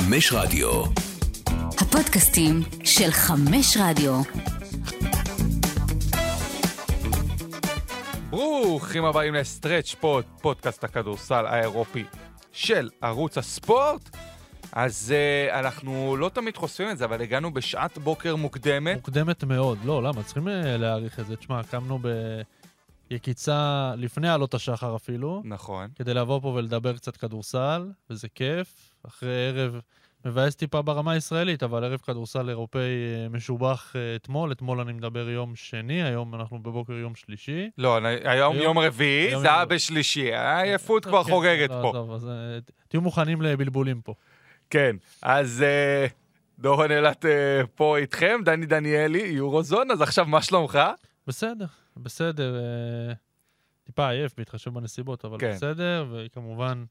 [0.00, 0.82] חמש רדיו.
[1.80, 4.20] הפודקאסטים של חמש רדיו.
[8.30, 12.04] ברוכים הבאים לסטרץ' פוד, פודקאסט הכדורסל האירופי
[12.52, 14.16] של ערוץ הספורט.
[14.72, 15.14] אז
[15.50, 18.96] uh, אנחנו לא תמיד חושפים את זה, אבל הגענו בשעת בוקר מוקדמת.
[18.96, 19.78] מוקדמת מאוד.
[19.84, 20.22] לא, למה?
[20.22, 21.36] צריכים אה, להעריך את זה.
[21.36, 21.98] תשמע, קמנו
[23.10, 25.88] ביקיצה לפני עלות השחר אפילו, נכון.
[25.94, 28.90] כדי לבוא פה ולדבר קצת כדורסל, וזה כיף.
[29.06, 29.80] אחרי ערב
[30.24, 34.52] מבאס טיפה ברמה הישראלית, אבל ערב כדורסל אירופאי אה, משובח אה, אתמול.
[34.52, 37.70] אתמול אני מדבר יום שני, היום אנחנו בבוקר יום שלישי.
[37.78, 42.18] לא, היום יום רביעי, זה היה בשלישי, העייפות כבר כן, חוגגת לא, פה.
[42.28, 44.14] אה, תהיו מוכנים לבלבולים פה.
[44.70, 46.06] כן, אז אה,
[46.58, 50.78] דורון אילת אה, פה איתכם, דני דניאלי, יורוזון, אז עכשיו מה שלומך?
[51.26, 52.56] בסדר, בסדר.
[52.56, 53.12] אה,
[53.84, 55.52] טיפה עייף בהתחשב בנסיבות, אבל כן.
[55.52, 56.84] בסדר, וכמובן,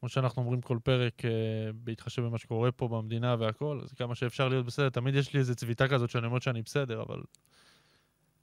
[0.00, 1.30] כמו שאנחנו אומרים כל פרק, אה,
[1.74, 4.88] בהתחשב במה שקורה פה במדינה והכל, אז כמה שאפשר להיות בסדר.
[4.88, 7.22] תמיד יש לי איזו צביטה כזאת שאני אומר שאני בסדר, אבל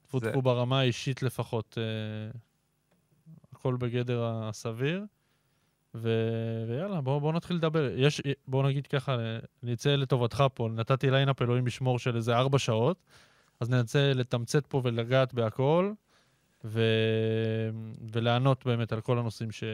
[0.02, 2.38] טפו זה- טפו ברמה האישית לפחות, אה,
[3.52, 5.04] הכל בגדר הסביר.
[5.96, 6.10] ו...
[6.68, 7.90] ויאללה, בואו בוא נתחיל לדבר.
[7.96, 9.16] יש, בואו נגיד ככה,
[9.62, 12.96] אני אצא לטובתך פה, נתתי lineup אלוהים ישמור של איזה ארבע שעות,
[13.60, 15.92] אז ננסה לתמצת פה ולגעת בהכל,
[16.64, 16.82] ו...
[18.12, 19.64] ולענות באמת על כל הנושאים ש...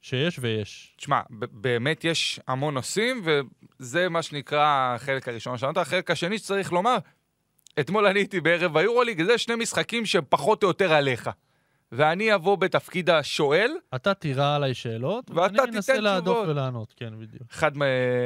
[0.00, 0.94] שיש ויש.
[0.96, 5.76] תשמע, באמת יש המון נושאים, וזה מה שנקרא החלק הראשון שאמרת.
[5.76, 6.96] החלק השני שצריך לומר,
[7.80, 11.30] אתמול אני הייתי בערב היורוליג, זה שני משחקים שהם פחות או יותר עליך.
[11.92, 16.48] ואני אבוא בתפקיד השואל, אתה תירה עליי שאלות, ואתה ואני אנסה תיתן להדוף תשובות.
[16.48, 17.42] ולענות, כן, בדיוק.
[17.50, 17.72] חד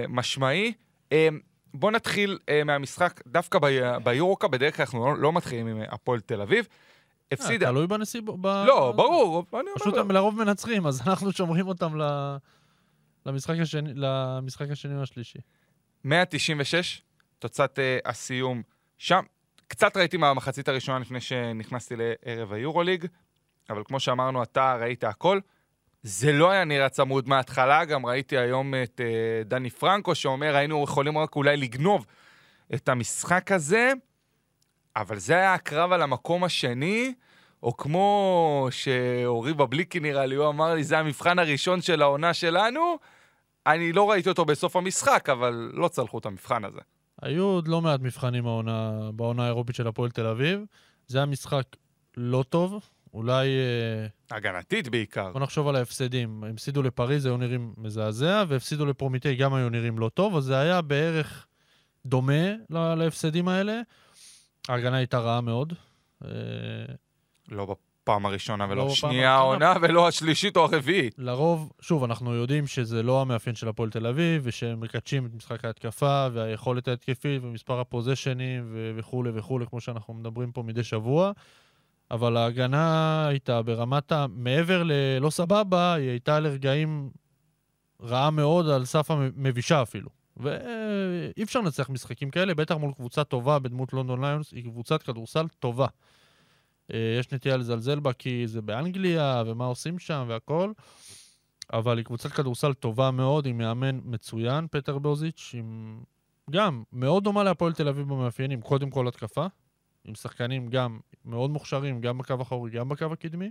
[0.09, 0.73] משמעי.
[1.13, 1.29] אה,
[1.75, 3.59] בוא נתחיל אה, מהמשחק, דווקא
[4.05, 6.69] ביורוקה, בדרך כלל אנחנו לא- לא מתחילים עם הפועל תל אביב.
[7.35, 7.67] הפסידה.
[7.67, 8.41] תלוי בנסיבות.
[8.41, 8.47] ב...
[8.47, 12.37] לא, ברור, אני פשוט הם לרוב מנצחים, אז אנחנו שומרים אותם ל...
[13.27, 15.39] למשחק השני, למשחק השני והשלישי.
[16.05, 17.03] 196,
[17.39, 18.63] תוצאת אה, הסיום
[18.99, 19.23] שם.
[19.69, 23.07] קצת ראיתי מהמחצית הראשונה לפני שנכנסתי לערב היורוליג,
[23.71, 25.41] אבל כמו שאמרנו, אתה ראית הכל.
[26.03, 30.85] זה לא היה נראה צמוד מההתחלה, גם ראיתי היום את אה, דני פרנקו שאומר, היינו
[30.85, 32.07] יכולים רק אולי לגנוב
[32.75, 33.93] את המשחק הזה,
[34.97, 37.15] אבל זה היה הקרב על המקום השני,
[37.65, 42.97] או כמו שאורי בבליקי נראה לי, הוא אמר לי, זה המבחן הראשון של העונה שלנו,
[43.67, 46.81] אני לא ראיתי אותו בסוף המשחק, אבל לא צלחו את המבחן הזה.
[47.23, 50.61] היו עוד לא מעט מבחנים העונה, בעונה האירופית של הפועל תל אביב.
[51.07, 51.65] זה היה משחק
[52.17, 52.81] לא טוב,
[53.15, 53.49] אולי...
[53.49, 55.33] אה, הגנתית בעיקר.
[55.33, 56.45] בוא נחשוב על ההפסדים.
[56.45, 60.59] הם הפסידו לפריז, היו נראים מזעזע, והפסידו לפרומיטי, גם היו נראים לא טוב, אז זה
[60.59, 61.47] היה בערך
[62.07, 63.81] דומה לה- להפסדים האלה.
[64.69, 65.73] ההגנה הייתה רעה מאוד.
[67.49, 69.67] לא בפעם הראשונה לא ולא השנייה הראשונה.
[69.67, 71.15] העונה ולא השלישית או הרביעית.
[71.19, 75.65] לרוב, שוב, אנחנו יודעים שזה לא המאפיין של הפועל תל אביב, ושהם מקדשים את משחק
[75.65, 81.33] ההתקפה, והיכולת ההתקפית, ומספר הפוזיישנים, ו- וכולי וכולי, כמו שאנחנו מדברים פה מדי שבוע.
[82.11, 84.27] אבל ההגנה הייתה ברמת ה...
[84.31, 87.11] מעבר ללא סבבה, היא הייתה לרגעים
[88.03, 90.09] רעה מאוד, על סף המבישה אפילו.
[90.37, 95.47] ואי אפשר לנצח משחקים כאלה, בטח מול קבוצה טובה בדמות לונדון ליונס, היא קבוצת כדורסל
[95.59, 95.87] טובה.
[96.93, 100.73] אה, יש נטייה לזלזל בה כי זה באנגליה, ומה עושים שם והכל,
[101.73, 106.01] אבל היא קבוצת כדורסל טובה מאוד, עם מאמן מצוין, פטר בוזיץ', עם...
[106.51, 109.47] גם מאוד דומה להפועל תל אביב במאפיינים, קודם כל התקפה,
[110.05, 113.51] עם שחקנים גם מאוד מוכשרים, גם בקו האחורי, גם בקו הקדמי.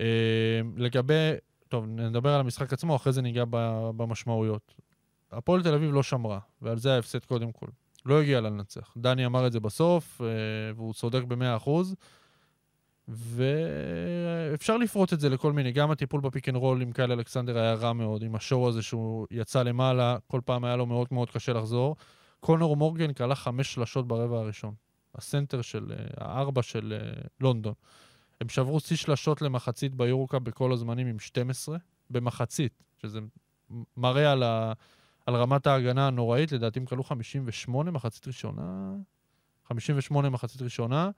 [0.00, 1.30] אה, לגבי,
[1.68, 3.44] טוב, נדבר על המשחק עצמו, אחרי זה ניגע
[3.96, 4.74] במשמעויות.
[5.32, 7.66] הפועל תל אביב לא שמרה, ועל זה ההפסד קודם כל.
[8.06, 8.94] לא הגיע לה לנצח.
[8.96, 10.26] דני אמר את זה בסוף, אה,
[10.76, 11.94] והוא צודק במאה אחוז.
[13.08, 17.58] ואפשר לפרוט את זה לכל מיני, גם הטיפול ב pick and roll עם קייל אלכסנדר
[17.58, 21.06] היה רע מאוד, עם ה show הזה שהוא יצא למעלה, כל פעם היה לו מאוד
[21.10, 21.96] מאוד קשה לחזור.
[22.40, 24.74] קונור מורגן קלע חמש שלשות ברבע הראשון.
[25.14, 27.74] הסנטר של, אה, הארבע של אה, לונדון.
[28.40, 31.76] הם שברו שיא שלשות למחצית ביורוקה בכל הזמנים עם 12,
[32.10, 33.20] במחצית, שזה
[33.96, 34.72] מראה על, ה,
[35.26, 38.92] על רמת ההגנה הנוראית, לדעתי הם כלו 58 מחצית ראשונה,
[39.68, 41.10] 58 מחצית ראשונה.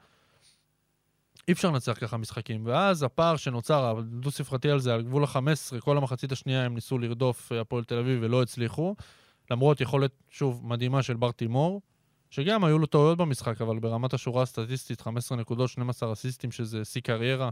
[1.48, 2.66] אי אפשר לנצח ככה משחקים.
[2.66, 7.52] ואז הפער שנוצר, הדו-ספרתי על זה, על גבול ה-15, כל המחצית השנייה הם ניסו לרדוף
[7.52, 8.94] אה, הפועל תל אביב ולא הצליחו.
[9.50, 11.82] למרות יכולת, שוב, מדהימה של בר תימור,
[12.30, 17.00] שגם היו לו טעויות במשחק, אבל ברמת השורה הסטטיסטית, 15 נקודות, 12 אסיסטים, שזה שיא
[17.00, 17.50] קריירה,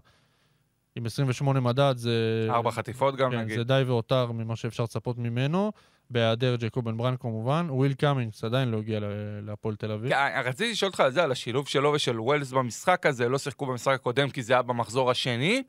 [0.96, 2.46] עם 28 מדד, זה...
[2.50, 3.58] ארבע חטיפות גם כן, נגיד.
[3.58, 5.72] זה די והותר ממה שאפשר לצפות ממנו,
[6.12, 7.66] בהיעדר ג'קובן בראון כמובן.
[7.70, 9.00] וויל קאמינגס עדיין לא הגיע
[9.42, 10.10] להפועל תל אביב.
[10.10, 13.66] כן, רציתי לשאול אותך על זה, על השילוב שלו ושל ווילס במשחק הזה, לא שיחקו
[13.66, 15.62] במשחק הקודם כי זה היה במחזור השני.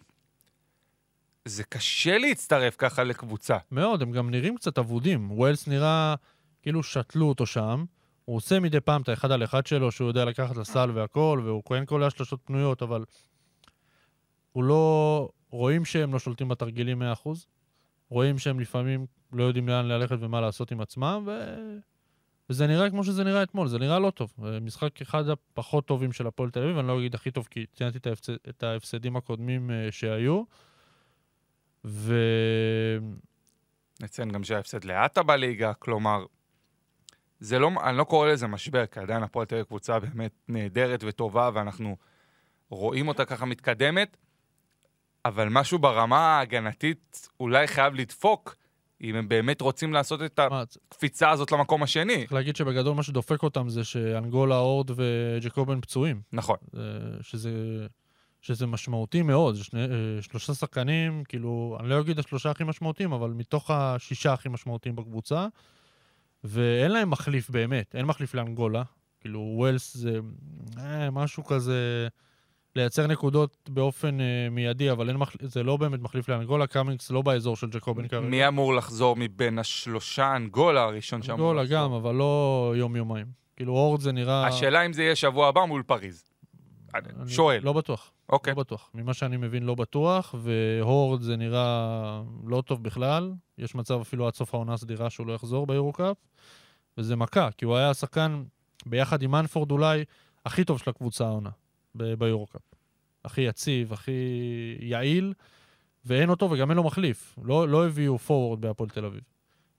[1.46, 3.58] זה קשה להצטרף ככה לקבוצה.
[3.72, 5.32] מאוד, הם גם נראים קצת אבודים.
[5.32, 6.16] ווילס נראה
[6.62, 7.86] כאילו שתלו אותו שם.
[8.26, 11.62] הוא עושה מדי פעם את האחד על אחד שלו, שהוא יודע לקחת לסל והכל, והוא
[11.66, 13.04] כהן כל השלושות פנויות, אבל
[14.52, 15.30] הוא לא...
[15.54, 17.30] רואים שהם לא שולטים בתרגילים 100%,
[18.10, 21.32] רואים שהם לפעמים לא יודעים לאן ללכת ומה לעשות עם עצמם, ו...
[22.50, 24.34] וזה נראה כמו שזה נראה אתמול, זה נראה לא טוב.
[24.62, 27.98] משחק אחד הפחות טובים של הפועל תל אביב, אני לא אגיד הכי טוב, כי ציינתי
[27.98, 30.44] את, ההפסד, את ההפסדים הקודמים uh, שהיו.
[31.86, 32.16] ו...
[34.02, 36.26] נציין גם שההפסד לעטה בליגה, כלומר,
[37.40, 41.04] זה לא, אני לא קורא לזה משבר, כי עדיין הפועל תל אביב קבוצה באמת נהדרת
[41.08, 41.98] וטובה, ואנחנו
[42.70, 44.18] רואים אותה ככה מתקדמת,
[45.26, 48.56] אבל משהו ברמה ההגנתית אולי חייב לדפוק,
[49.04, 52.18] אם הם באמת רוצים לעשות את הקפיצה הזאת למקום השני.
[52.18, 56.22] צריך להגיד שבגדול מה שדופק אותם זה שאנגולה, אורד וג'קובן פצועים.
[56.34, 56.58] נכון.
[57.22, 57.52] שזה,
[58.42, 63.14] שזה משמעותי מאוד, זה שני, אה, שלושה שחקנים, כאילו, אני לא אגיד השלושה הכי משמעותיים,
[63.14, 65.48] אבל מתוך השישה הכי משמעותיים בקבוצה,
[66.44, 68.84] ואין להם מחליף באמת, אין מחליף לאנגולה.
[69.20, 70.20] כאילו, ווילס זה
[70.78, 72.08] אה, משהו כזה,
[72.76, 75.38] לייצר נקודות באופן אה, מיידי, אבל אין מחל...
[75.42, 78.28] זה לא באמת מחליף לאנגולה, קאמינגס לא באזור של ג'קובן כרגע.
[78.28, 81.78] מי אמור לחזור מבין השלושה אנגולה הראשון שאמור אנגולה לחזור?
[81.78, 83.26] גם, אבל לא יום-יומיים.
[83.56, 84.48] כאילו, אורד זה נראה...
[84.48, 86.24] השאלה אם זה יהיה שבוע הבא מול פריז.
[86.96, 87.60] אני שואל.
[87.64, 88.12] לא בטוח.
[88.30, 88.54] אוקיי.
[88.54, 88.90] לא בטוח.
[88.94, 93.34] ממה שאני מבין, לא בטוח, והורד זה נראה לא טוב בכלל.
[93.58, 96.18] יש מצב אפילו עד סוף העונה הסדירה שהוא לא יחזור ביורו-קאפ,
[96.98, 98.44] וזה מכה, כי הוא היה השחקן,
[98.86, 100.04] ביחד עם מנפורד אולי,
[100.46, 101.50] הכי טוב של הקבוצה העונה
[101.96, 102.62] ביורו-קאפ.
[103.26, 104.12] הכי יציב, הכי
[104.80, 105.34] יעיל,
[106.06, 107.36] ואין אותו וגם אין לו מחליף.
[107.44, 109.22] לא, לא הביאו פורוורד בהפועל תל אביב.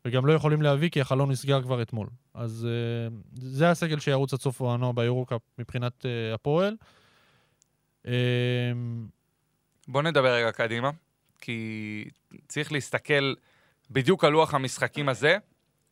[0.04, 2.08] וגם לא יכולים להביא כי החלון נסגר כבר אתמול.
[2.34, 2.66] אז
[3.10, 6.76] uh, זה הסגל שירוץ עד סוף העונה ביורו-קאפ מבחינת uh, הפועל.
[8.06, 8.08] Um,
[9.88, 10.90] בוא נדבר רגע קדימה,
[11.40, 12.04] כי
[12.48, 13.34] צריך להסתכל
[13.90, 15.36] בדיוק על לוח המשחקים הזה,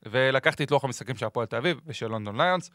[0.03, 2.71] ולקחתי את לוח המשחקים של הפועל תל אביב ושל לונדון ליונס.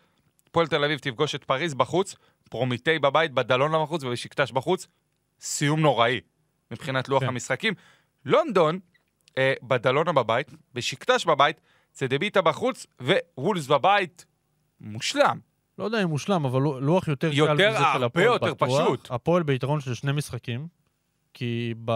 [0.49, 2.15] הפועל תל אביב תפגוש את פריז בחוץ,
[2.49, 4.88] פרומיטי בבית, בדלונה בחוץ ובשקטש בחוץ.
[5.39, 6.19] סיום נוראי
[6.71, 7.27] מבחינת לוח כן.
[7.27, 7.73] המשחקים.
[8.25, 8.79] לונדון,
[9.38, 11.61] אה, בדלונה בבית, בשקטש בבית,
[11.91, 12.88] צדביטה בחוץ
[13.38, 14.25] ווולס בבית.
[14.81, 15.39] מושלם.
[15.79, 18.69] לא יודע אם מושלם, אבל לו- לוח יותר, יותר, קל מזה של הפועל יותר בטוח.
[18.69, 19.11] פשוט.
[19.11, 20.67] הפועל ביתרון של שני משחקים,
[21.33, 21.91] כי ב...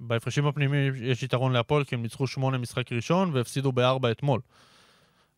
[0.00, 4.40] בהפרשים הפנימיים יש יתרון להפועל, כי הם ניצחו שמונה משחק ראשון והפסידו בארבע אתמול.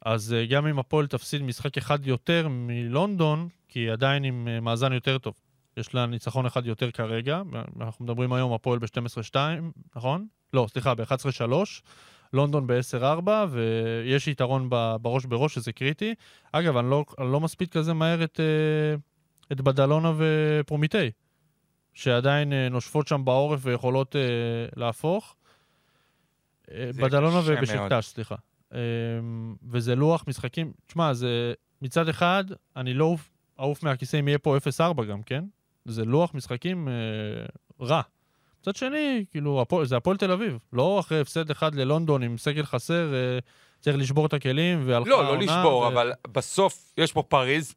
[0.04, 4.60] אז אה, גם אם הפועל תפסיד משחק אחד יותר מלונדון, כי היא עדיין עם אה,
[4.60, 5.34] מאזן יותר טוב.
[5.76, 7.42] יש לה ניצחון אחד יותר כרגע,
[7.80, 9.36] אנחנו מדברים היום הפועל ב-12-2,
[9.96, 10.26] נכון?
[10.52, 11.52] לא, סליחה, ב-11-3,
[12.32, 14.70] לונדון ב-10-4, ויש יתרון
[15.02, 16.14] בראש בראש, שזה קריטי.
[16.52, 18.96] אגב, אני לא, אני לא מספיק כזה מהר את, אה,
[19.52, 21.10] את בדלונה ופרומיטי,
[21.94, 24.16] שעדיין נושפות שם בעורף ויכולות
[24.76, 25.36] להפוך.
[26.74, 28.34] בדלונה ובשקטש, סליחה.
[28.74, 28.78] אה,
[29.70, 32.44] וזה לוח משחקים, תשמע, זה מצד אחד,
[32.76, 33.16] אני לא
[33.60, 35.44] אעוף- מהכיסא אם יהיה פה 0-4 גם, כן?
[35.84, 36.92] זה לוח משחקים אה,
[37.86, 38.02] רע.
[38.60, 40.58] מצד שני, כאילו, זה הפועל תל אביב.
[40.72, 43.38] לא אחרי הפסד אחד ללונדון עם סגל חסר, אה,
[43.80, 47.74] צריך לשבור את הכלים, והלכה לא, לא העונה, לשבור, ו- אבל בסוף יש פה פריז,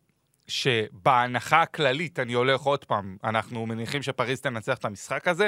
[0.48, 5.48] שבהנחה הכללית, אני הולך עוד פעם, אנחנו מניחים שפריז תנצח את המשחק הזה,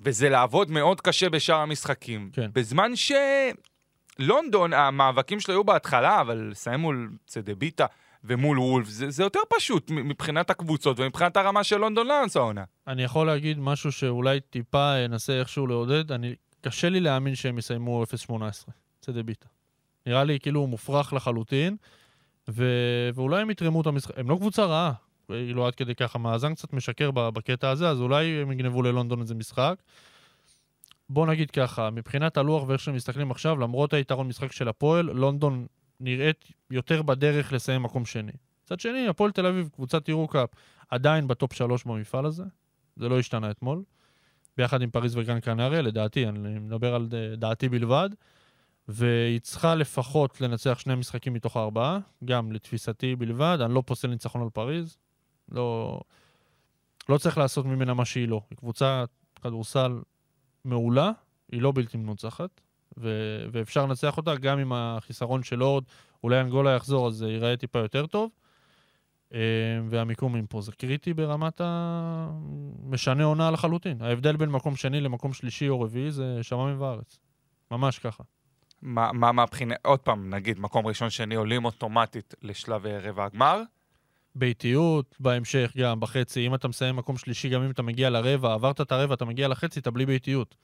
[0.00, 2.30] וזה לעבוד מאוד קשה בשאר המשחקים.
[2.32, 2.50] כן.
[2.52, 2.92] בזמן
[4.20, 7.86] שלונדון, המאבקים שלו היו בהתחלה, אבל לסיים מול צדביטה
[8.24, 12.64] ומול וולף, זה, זה יותר פשוט מבחינת הקבוצות ומבחינת הרמה של לונדון ליונס העונה.
[12.86, 16.34] אני יכול להגיד משהו שאולי טיפה אנסה איכשהו לעודד, אני...
[16.60, 18.32] קשה לי להאמין שהם יסיימו 0-18,
[19.00, 19.46] צדי ביטה.
[20.06, 21.76] נראה לי כאילו הוא מופרך לחלוטין,
[22.48, 22.64] ו...
[23.14, 24.18] ואולי הם יתרמו את המשחק.
[24.18, 24.92] הם לא קבוצה רעה,
[25.26, 29.34] כאילו עד כדי ככה, מאזן קצת משקר בקטע הזה, אז אולי הם יגנבו ללונדון איזה
[29.34, 29.74] משחק.
[31.10, 35.66] בוא נגיד ככה, מבחינת הלוח ואיך שהם מסתכלים עכשיו, למרות היתרון משחק של הפועל, לונדון
[36.00, 38.32] נראית יותר בדרך לסיים מקום שני.
[38.64, 40.48] מצד שני, הפועל תל אביב, קבוצת יורו-קאפ,
[40.88, 42.44] עדיין בטופ שלוש במפעל הזה.
[42.96, 43.82] זה לא השתנה אתמול.
[44.56, 48.10] ביחד עם פריז וגן קנריה, לדעתי, אני מדבר על דעתי בלבד.
[48.88, 53.58] והיא צריכה לפחות לנצח שני משחקים מתוך הארבעה, גם לתפיסתי בלבד.
[53.60, 54.96] אני לא פוסל ניצחון על פריז.
[55.52, 56.00] לא,
[57.08, 58.40] לא צריך לעשות ממנה מה שהיא לא.
[58.50, 59.08] היא קבוצת
[59.42, 60.00] כדורסל
[60.68, 61.10] מעולה,
[61.52, 62.60] היא לא בלתי מנוצחת,
[62.96, 65.84] ו- ואפשר לנצח אותה גם עם החיסרון של אורד.
[66.24, 68.30] אולי אנגולה יחזור, אז זה ייראה טיפה יותר טוב.
[69.34, 69.38] אה,
[69.88, 72.30] והמיקומים פה זה קריטי ברמת ה...
[72.84, 74.02] משנה עונה לחלוטין.
[74.02, 77.18] ההבדל בין מקום שני למקום שלישי או רביעי זה שמיים וארץ.
[77.70, 78.22] ממש ככה.
[78.82, 83.62] מה, מה מהבחינה, עוד פעם, נגיד, מקום ראשון, שני עולים אוטומטית לשלב אה, רבע הגמר.
[84.38, 86.46] ביתיות בהמשך גם, בחצי.
[86.46, 89.48] אם אתה מסיים מקום שלישי, גם אם אתה מגיע לרבע, עברת את הרבע, אתה מגיע
[89.48, 90.54] לחצי, אתה בלי ביתיות.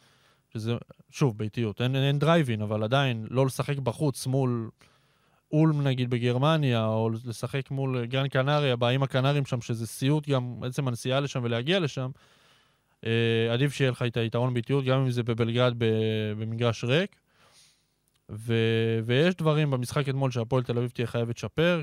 [0.54, 0.76] שזה,
[1.10, 1.80] שוב, ביתיות.
[1.80, 4.70] אין, אין דרייבין, אבל עדיין, לא לשחק בחוץ מול
[5.52, 10.88] אולם נגיד בגרמניה, או לשחק מול גרן קנריה, באיים הקנרים שם, שזה סיוט גם, עצם
[10.88, 12.10] הנסיעה לשם ולהגיע לשם.
[13.06, 17.16] אה, עדיף שיהיה לך את היתרון ביתיות, גם אם זה בבלגרד במגרש ריק.
[18.30, 18.54] ו,
[19.04, 21.82] ויש דברים במשחק אתמול שהפועל תל אביב תהיה חייבת לשפר,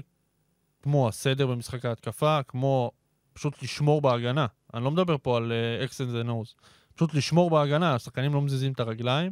[0.82, 2.92] כמו הסדר במשחק ההתקפה, כמו
[3.34, 4.46] פשוט לשמור בהגנה.
[4.74, 5.52] אני לא מדבר פה על
[5.84, 6.56] אקסנס uh, ונוז.
[6.96, 9.32] פשוט לשמור בהגנה, השחקנים לא מזיזים את הרגליים.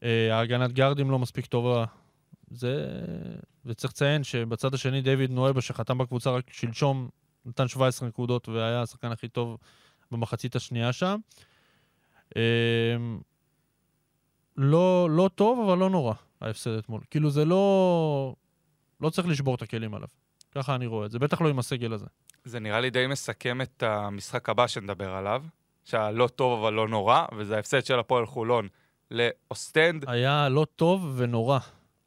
[0.00, 1.84] Uh, ההגנת גארדים לא מספיק טובה.
[2.50, 3.00] זה...
[3.64, 7.08] וצריך לציין שבצד השני דיוויד נואבה, שחתם בקבוצה רק שלשום,
[7.46, 9.56] נתן 17 נקודות והיה השחקן הכי טוב
[10.10, 11.16] במחצית השנייה שם.
[12.28, 12.32] Uh,
[14.56, 17.00] לא, לא טוב, אבל לא נורא, ההפסד אתמול.
[17.10, 18.34] כאילו זה לא...
[19.00, 20.08] לא צריך לשבור את הכלים עליו.
[20.54, 22.06] ככה אני רואה את זה, בטח לא עם הסגל הזה.
[22.44, 25.42] זה נראה לי די מסכם את המשחק הבא שנדבר עליו,
[25.84, 28.68] שהיה לא טוב אבל לא נורא, וזה ההפסד של הפועל חולון
[29.10, 30.04] לאוסטנד.
[30.08, 31.58] היה לא טוב ונורא,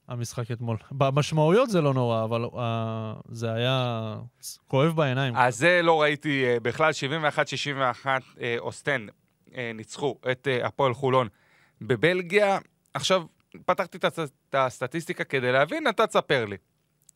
[0.08, 0.78] המשחק אתמול.
[0.92, 2.58] במשמעויות זה לא נורא, אבל uh,
[3.30, 4.16] זה היה
[4.68, 5.36] כואב בעיניים.
[5.36, 6.92] אז זה לא ראיתי אה, בכלל,
[8.04, 9.10] 71-61 אה, אוסטנד
[9.50, 11.28] uh, ניצחו את אה, הפועל חולון
[11.82, 12.58] בבלגיה.
[12.94, 13.24] עכשיו,
[13.66, 16.58] פתחתי את הסטטיסטיקה כדי להבין, אתה תספר לי.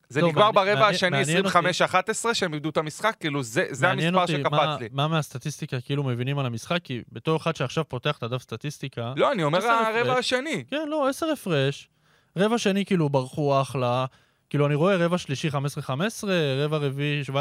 [0.08, 4.52] זה לא, נגמר ברבע השני 25-11, שהם איבדו את המשחק, כאילו זה, זה המספר שקפץ
[4.52, 4.88] מה, לי.
[4.92, 6.78] מה מהסטטיסטיקה כאילו מבינים על המשחק?
[6.84, 9.12] כי בתור אחד שעכשיו פותח את הדף סטטיסטיקה...
[9.16, 10.64] לא, אני אומר הרבע השני.
[10.70, 11.88] כן, לא, 10 הפרש.
[12.36, 14.06] רבע שני כאילו ברחו אחלה.
[14.50, 15.52] כאילו, אני רואה רבע שלישי 15-15,
[16.64, 17.32] רבע רביעי 17-12.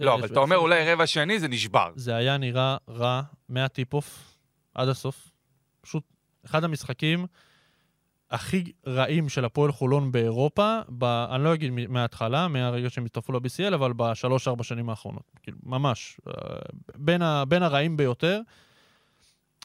[0.00, 1.90] לא, אבל אתה אומר אולי רבע שני זה נשבר.
[1.96, 4.34] זה היה נראה רע מה tip-off
[4.74, 5.30] עד הסוף.
[5.80, 6.02] פשוט
[6.46, 7.26] אחד המשחקים
[8.30, 13.74] הכי רעים של הפועל חולון באירופה, ב, אני לא אגיד מההתחלה, מהרגע שהם הצטרפו ל-BCL,
[13.74, 15.22] אבל בשלוש-ארבע שנים האחרונות.
[15.42, 16.20] כאילו, ממש.
[16.28, 16.32] אה,
[16.96, 18.40] בין, ה, בין הרעים ביותר.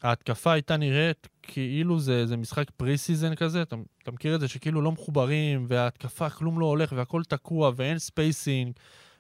[0.03, 4.81] ההתקפה הייתה נראית כאילו זה, זה משחק preseason כזה, אתה, אתה מכיר את זה שכאילו
[4.81, 8.71] לא מחוברים, וההתקפה כלום לא הולך, והכל תקוע, ואין spacing,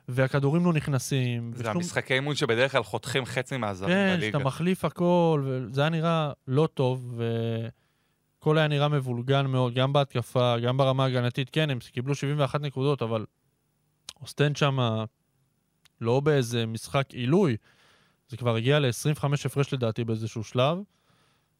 [0.07, 1.51] והכדורים לא נכנסים.
[1.55, 1.75] זה ושום...
[1.77, 4.31] המשחקי אימון שבדרך כלל חותכים חצי מהזרים כן, בליגה.
[4.31, 7.23] כן, שאתה מחליף הכל, וזה היה נראה לא טוב, ו...
[8.45, 11.49] הכל היה נראה מבולגן מאוד, גם בהתקפה, גם ברמה הגנתית.
[11.49, 13.25] כן, הם קיבלו 71 נקודות, אבל
[14.21, 14.77] אוסטנד שם
[16.01, 17.57] לא באיזה משחק עילוי.
[18.27, 20.77] זה כבר הגיע ל-25 הפרש לדעתי באיזשהו שלב.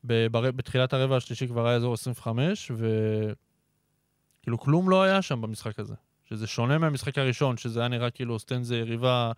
[0.04, 0.52] בר...
[0.52, 5.96] בתחילת הרבע השלישי כבר היה אזור 25, וכאילו כלום לא היה שם במשחק הזה.
[6.30, 9.32] שזה שונה מהמשחק הראשון, שזה היה נראה כאילו אוסטנד זה יריבה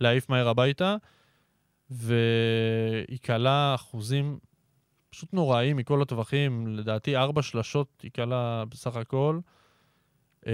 [0.00, 0.96] להעיף מהר הביתה,
[1.90, 4.38] והיא כלה אחוזים
[5.12, 9.38] פשוט נוראי מכל הטווחים, לדעתי ארבע שלשות היא קלה בסך הכל.
[10.46, 10.52] אמ,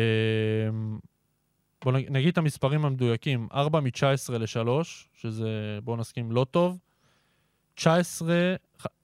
[1.84, 4.68] בואו נגיד את המספרים המדויקים, 4 מ-19 ל-3,
[5.14, 6.78] שזה, בואו נסכים, לא טוב.
[7.74, 8.54] 19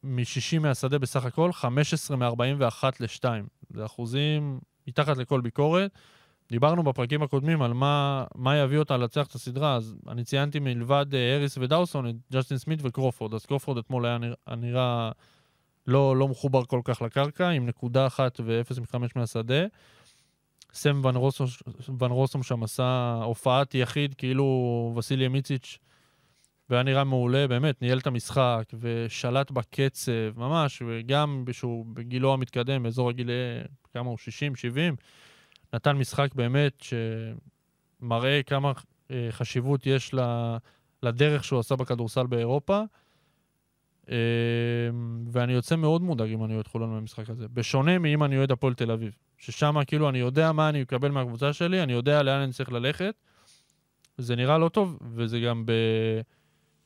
[0.02, 3.24] מ-60 מהשדה בסך הכל, 15 מ-41 ל-2.
[3.70, 5.90] זה אחוזים מתחת לכל ביקורת.
[6.50, 11.06] דיברנו בפרקים הקודמים על מה, מה יביא אותה לנצח את הסדרה, אז אני ציינתי מלבד
[11.14, 13.34] אריס ודאוסון את ג'סטין סמית וקרופורד.
[13.34, 15.10] אז קרופורד אתמול היה נראה, נראה
[15.86, 19.64] לא, לא מחובר כל כך לקרקע, עם נקודה אחת ו-0 מ-5 מהשדה.
[20.74, 21.46] סם ון רוסום,
[21.98, 25.78] ון רוסום שם עשה הופעת יחיד, כאילו וסיליה מיציץ',
[26.70, 33.10] והיה נראה מעולה, באמת, ניהל את המשחק ושלט בקצב, ממש, וגם שהוא בגילו המתקדם, באזור
[33.10, 33.30] הגיל,
[33.92, 34.18] כמה הוא?
[34.18, 34.96] 60, 70,
[35.72, 36.84] נתן משחק באמת
[38.00, 38.72] שמראה כמה
[39.10, 40.14] אה, חשיבות יש
[41.02, 42.82] לדרך שהוא עשה בכדורסל באירופה.
[44.08, 44.14] אמ,
[45.32, 47.46] ואני יוצא מאוד מודאג אם אני אוהד חולון מהמשחק הזה.
[47.48, 49.12] בשונה מאם אני אוהד הפועל תל אביב.
[49.38, 53.14] ששם כאילו אני יודע מה אני אקבל מהקבוצה שלי, אני יודע לאן אני צריך ללכת.
[54.18, 55.64] זה נראה לא טוב, וזה גם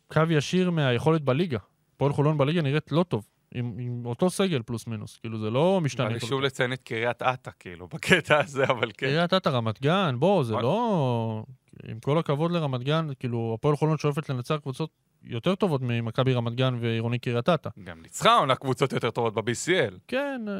[0.08, 1.58] בקו ישיר מהיכולת בליגה.
[1.94, 3.26] הפועל חולון בליגה נראית לא טוב.
[3.54, 6.06] עם, עם אותו סגל פלוס מינוס, כאילו זה לא משתנה.
[6.06, 9.06] אני שוב לציין את קריית אתא, כאילו, בקטע הזה, אבל כן.
[9.06, 11.44] קריית אתא, רמת גן, בוא, זה לא...
[11.88, 14.90] עם כל הכבוד לרמת גן, כאילו, הפועל חולון שואפת לנצח קבוצות
[15.24, 17.70] יותר טובות ממכבי רמת גן ועירוני קריית אתא.
[17.84, 19.94] גם ניצחה עונה קבוצות יותר טובות ב-BCL.
[20.08, 20.44] כן.
[20.48, 20.54] אה,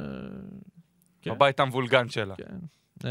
[1.22, 1.30] כן.
[1.30, 2.34] בבית המבולגן שלה.
[2.36, 2.56] כן.
[3.04, 3.10] אה,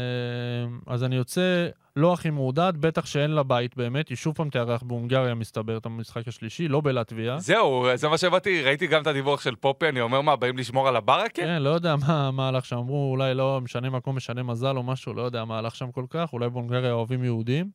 [0.86, 4.82] אז אני יוצא לא הכי מעודד, בטח שאין לה בית באמת, היא שוב פעם תארח
[4.82, 7.38] בהונגריה, מסתבר, את המשחק השלישי, לא בלטביה.
[7.38, 10.88] זהו, זה מה שהבאתי, ראיתי גם את הדיווח של פופי, אני אומר מה, באים לשמור
[10.88, 11.42] על הברקה?
[11.42, 11.96] כן, לא יודע
[12.32, 15.58] מה הלך שם, אמרו אולי לא משנה מקום, משנה מזל או משהו, לא יודע מה
[15.58, 17.70] הלך שם כל כך, אולי בהונגריה אוהבים יהודים.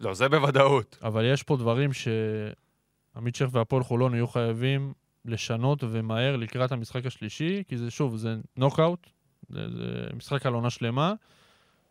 [0.00, 0.98] לא, זה בוודאות.
[1.02, 2.08] אבל יש פה דברים ש...
[3.18, 4.92] עמית שייח והפועל חולון יהיו חייבים
[5.24, 9.06] לשנות ומהר לקראת המשחק השלישי, כי זה שוב, זה נוקאוט,
[9.48, 11.14] זה, זה משחק על עונה שלמה,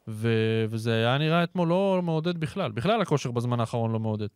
[0.08, 2.72] ו- וזה היה נראה אתמול לא מעודד בכלל.
[2.72, 4.28] בכלל הכושר בזמן האחרון לא מעודד.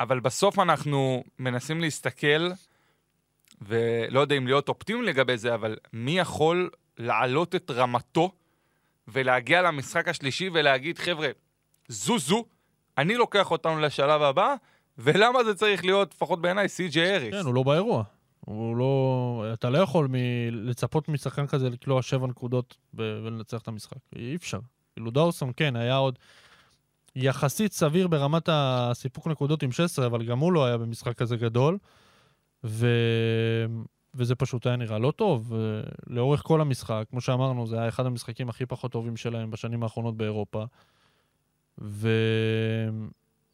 [0.00, 2.50] אבל בסוף אנחנו מנסים להסתכל,
[3.62, 8.32] ולא יודע אם להיות אופטימי לגבי זה, אבל מי יכול להעלות את רמתו
[9.08, 11.28] ולהגיע למשחק השלישי ולהגיד, חבר'ה,
[11.88, 12.44] זוזו,
[12.98, 14.54] אני לוקח אותנו לשלב הבא,
[14.98, 17.34] ולמה זה צריך להיות, לפחות בעיניי, סי.ג'יי אריס?
[17.34, 18.04] כן, הוא לא באירוע.
[18.40, 19.44] הוא לא...
[19.52, 20.14] אתה לא יכול מ...
[20.52, 23.20] לצפות משחקן כזה לקלוע שבע נקודות ב...
[23.24, 23.96] ולנצח את המשחק.
[24.16, 24.58] אי אפשר.
[24.92, 26.18] כאילו דאוסון, כן, היה עוד
[27.16, 31.78] יחסית סביר ברמת הסיפוק נקודות עם 16, אבל גם הוא לא היה במשחק כזה גדול.
[32.64, 32.86] ו...
[34.14, 35.52] וזה פשוט היה נראה לא טוב.
[36.06, 40.16] לאורך כל המשחק, כמו שאמרנו, זה היה אחד המשחקים הכי פחות טובים שלהם בשנים האחרונות
[40.16, 40.64] באירופה.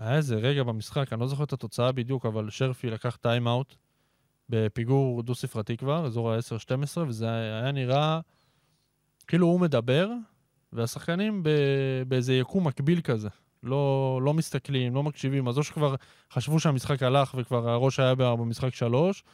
[0.05, 3.75] והיה איזה רגע במשחק, אני לא זוכר את התוצאה בדיוק, אבל שרפי לקח טיים-אאוט
[4.49, 8.21] בפיגור דו-ספרתי כבר, אזור ה-10-12, וזה היה נראה
[9.27, 10.11] כאילו הוא מדבר,
[10.73, 11.49] והשחקנים ב...
[12.09, 13.29] באיזה יקום מקביל כזה.
[13.63, 15.95] לא, לא מסתכלים, לא מקשיבים, אז או שכבר
[16.33, 19.25] חשבו שהמשחק הלך וכבר הראש היה במשחק שלוש,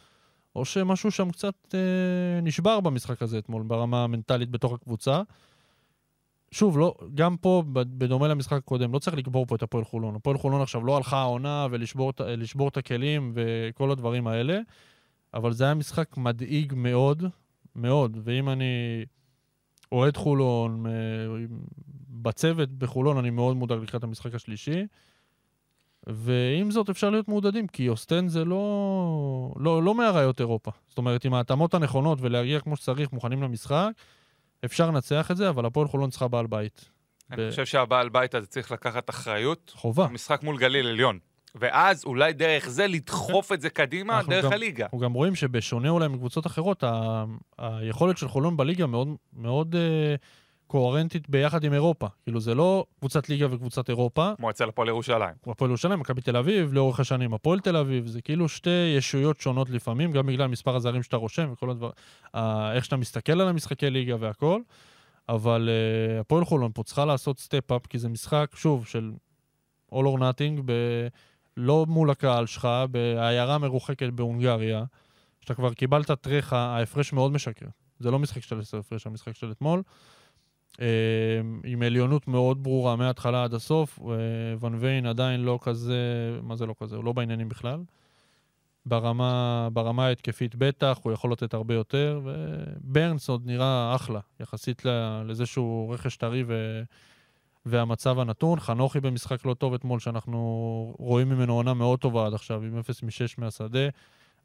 [0.56, 5.22] או שמשהו שם קצת אה, נשבר במשחק הזה אתמול, ברמה המנטלית בתוך הקבוצה.
[6.50, 10.14] שוב, לא, גם פה, בדומה למשחק הקודם, לא צריך לקבור פה את הפועל חולון.
[10.14, 14.58] הפועל חולון עכשיו לא הלכה העונה ולשבור את הכלים וכל הדברים האלה,
[15.34, 17.24] אבל זה היה משחק מדאיג מאוד,
[17.76, 19.04] מאוד, ואם אני
[19.92, 20.92] אוהד חולון, אה,
[22.08, 24.86] בצוות בחולון אני מאוד מודאג לקראת המשחק השלישי.
[26.06, 30.70] ועם זאת אפשר להיות מעודדים, כי אוסטן זה לא, לא, לא מהראיות אירופה.
[30.88, 33.90] זאת אומרת, עם ההתאמות הנכונות ולהגיע כמו שצריך, מוכנים למשחק,
[34.64, 36.90] אפשר לנצח את זה, אבל הפועל חולון צריכה בעל בית.
[37.30, 37.50] אני ב...
[37.50, 39.72] חושב שהבעל בית הזה צריך לקחת אחריות.
[39.76, 40.08] חובה.
[40.08, 41.18] משחק מול גליל עליון.
[41.54, 44.84] ואז אולי דרך זה לדחוף את זה קדימה, דרך גם, הליגה.
[44.84, 47.24] אנחנו גם רואים שבשונה אולי מקבוצות אחרות, ה...
[47.58, 49.78] היכולת של חולון בליגה מאוד, מאוד uh,
[50.70, 52.06] קוהרנטית ביחד עם אירופה.
[52.22, 54.32] כאילו, זה לא קבוצת ליגה וקבוצת אירופה.
[54.36, 55.34] כמו אצל הפועל ירושלים.
[55.42, 59.40] כמו הפועל ירושלים, מכבי תל אביב, לאורך השנים הפועל תל אביב, זה כאילו שתי ישויות
[59.40, 61.90] שונות לפעמים, גם בגלל מספר הזרים שאתה רושם וכל הדבר,
[62.36, 62.38] אה,
[62.74, 64.60] איך שאתה מסתכל על המשחקי ליגה והכל.
[65.28, 69.12] אבל אה, הפועל חולון פה צריכה לעשות step-up, כי זה משחק, שוב, של
[69.92, 70.72] all or nothing, ב...
[71.56, 74.84] לא מול הקהל שלך, בעיירה מרוחקת בהונגריה,
[75.40, 77.66] שאתה כבר קיבלת טריחה, ההפרש מאוד משקר.
[77.98, 79.82] זה לא משחק של עשר הפרש, המשחק של אתמול.
[80.80, 80.86] אה,
[81.64, 83.98] עם עליונות מאוד ברורה מההתחלה עד הסוף,
[84.60, 85.98] ון ויין עדיין לא כזה,
[86.42, 86.96] מה זה לא כזה?
[86.96, 87.80] הוא לא בעניינים בכלל.
[88.86, 94.82] ברמה, ברמה ההתקפית בטח, הוא יכול לתת הרבה יותר, וברנס עוד נראה אחלה, יחסית
[95.24, 96.82] לזה שהוא רכש טרי ו...
[97.66, 98.60] והמצב הנתון.
[98.60, 103.02] חנוכי במשחק לא טוב אתמול, שאנחנו רואים ממנו עונה מאוד טובה עד עכשיו, עם 0
[103.02, 103.88] מ-6 מהשדה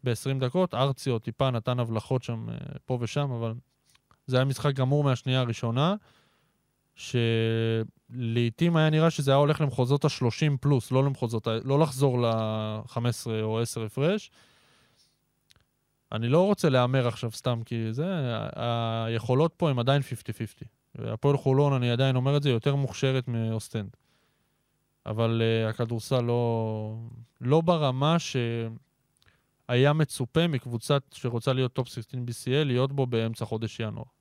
[0.03, 0.73] ב-20 דקות.
[0.73, 3.53] ארציו טיפה נתן הבלחות שם אה, פה ושם, אבל
[4.27, 5.95] זה היה משחק גמור מהשנייה הראשונה,
[6.95, 13.61] שלעיתים היה נראה שזה היה הולך למחוזות ה-30 פלוס, לא למחוזות, לא לחזור ל-15 או
[13.61, 14.31] 10 הפרש.
[16.11, 18.05] אני לא רוצה להמר עכשיו סתם, כי זה,
[19.05, 20.05] היכולות פה הן עדיין 50-50.
[20.95, 23.89] והפועל חולון, אני עדיין אומר את זה, יותר מוכשרת מאוסטנד.
[25.05, 26.95] אבל אה, הכדורסל לא,
[27.41, 34.14] לא ברמה שהיה מצופה מקבוצה שרוצה להיות top 16 BCL, להיות בו באמצע חודש ינואר.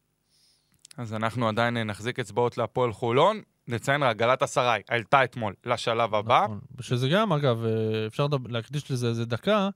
[0.97, 3.41] אז אנחנו עדיין נחזיק אצבעות להפועל חולון.
[3.69, 6.45] נציין רק, גלת אסריי עלתה אתמול לשלב הבא.
[6.45, 9.69] נכון, שזה גם, אגב, אה, אפשר להקדיש לזה איזה דקה,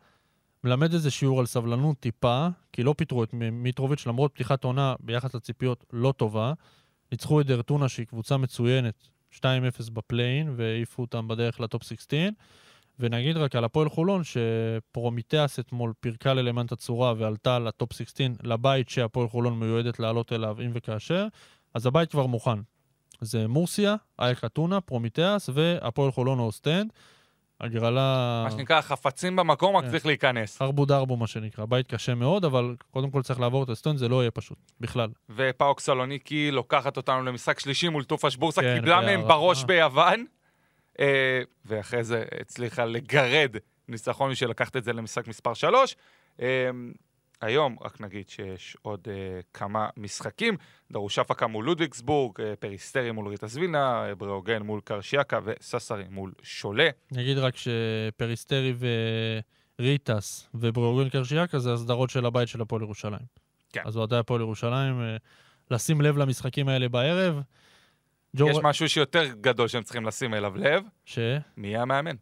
[0.65, 5.35] מלמד איזה שיעור על סבלנות טיפה, כי לא פיטרו את מיטרוביץ', למרות פתיחת עונה ביחס
[5.35, 6.53] לציפיות לא טובה.
[7.13, 9.43] ניצחו את דרטונה, שהיא קבוצה מצוינת, 2-0
[9.93, 12.29] ב play-in, והעיפו אותם בדרך ל top 16.
[13.01, 18.27] ונגיד רק על הפועל חולון, שפרומיטאס אתמול פירקה ללימוז' את הצורה ועלתה ל top 16,
[18.43, 21.27] לבית שהפועל חולון מיועדת לעלות אליו אם וכאשר,
[21.75, 22.59] אז הבית כבר מוכן.
[23.21, 26.93] זה מורסיה, אייק אתונה, פרומיטאס והפועל חולון אוסטנד.
[27.61, 28.43] הגרלה...
[28.45, 29.91] מה שנקרא, חפצים במקום, רק כן.
[29.91, 30.59] צריך להיכנס.
[30.59, 31.65] חרבו דרבו, מה שנקרא.
[31.65, 35.11] בית קשה מאוד, אבל קודם כל צריך לעבור את אוסטנד, זה לא יהיה פשוט, בכלל.
[35.31, 40.25] ופאוק סלוניקי לוקחת אותנו למשחק שלישי מול טופאש בורסה, כן, קיבלה מהם בראש ביוון,
[41.65, 43.57] ואחרי זה הצליחה לגרד
[43.89, 45.97] ניצחון בשביל לקחת את זה למשחק מספר 3.
[47.41, 50.57] היום, רק נגיד שיש עוד אה, כמה משחקים,
[50.93, 56.89] דרושאפקה מול לודוויגסבורג, אה, פריסטרי מול ריטאס וילנה, אה, בריאוגן מול קרשיאקה וסאסרי מול שולה.
[57.13, 58.75] נגיד רק שפריסטרי
[59.79, 63.27] וריטס ובריאוגן קרשיאקה זה הסדרות של הבית של הפועל ירושלים.
[63.73, 63.83] כן.
[63.85, 65.23] אז אוהדי הפועל ירושלים, uh,
[65.71, 67.41] לשים לב למשחקים האלה בערב.
[68.37, 68.51] ג'ור...
[68.51, 70.83] יש משהו שיותר גדול שהם צריכים לשים אליו לב.
[71.05, 71.19] ש?
[71.57, 72.17] מי המאמן?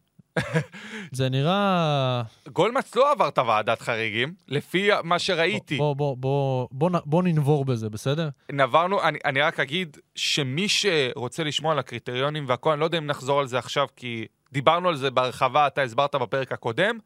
[1.13, 2.23] זה נראה...
[2.53, 5.77] גולדמץ לא עבר את הוועדת חריגים, לפי מה שראיתי.
[5.77, 8.29] בוא, בוא, בוא, בוא, נ- בוא ננבור בזה, בסדר?
[8.53, 13.07] נברנו, אני, אני רק אגיד שמי שרוצה לשמוע על הקריטריונים והכל, אני לא יודע אם
[13.07, 16.99] נחזור על זה עכשיו, כי דיברנו על זה בהרחבה, אתה הסברת בפרק הקודם.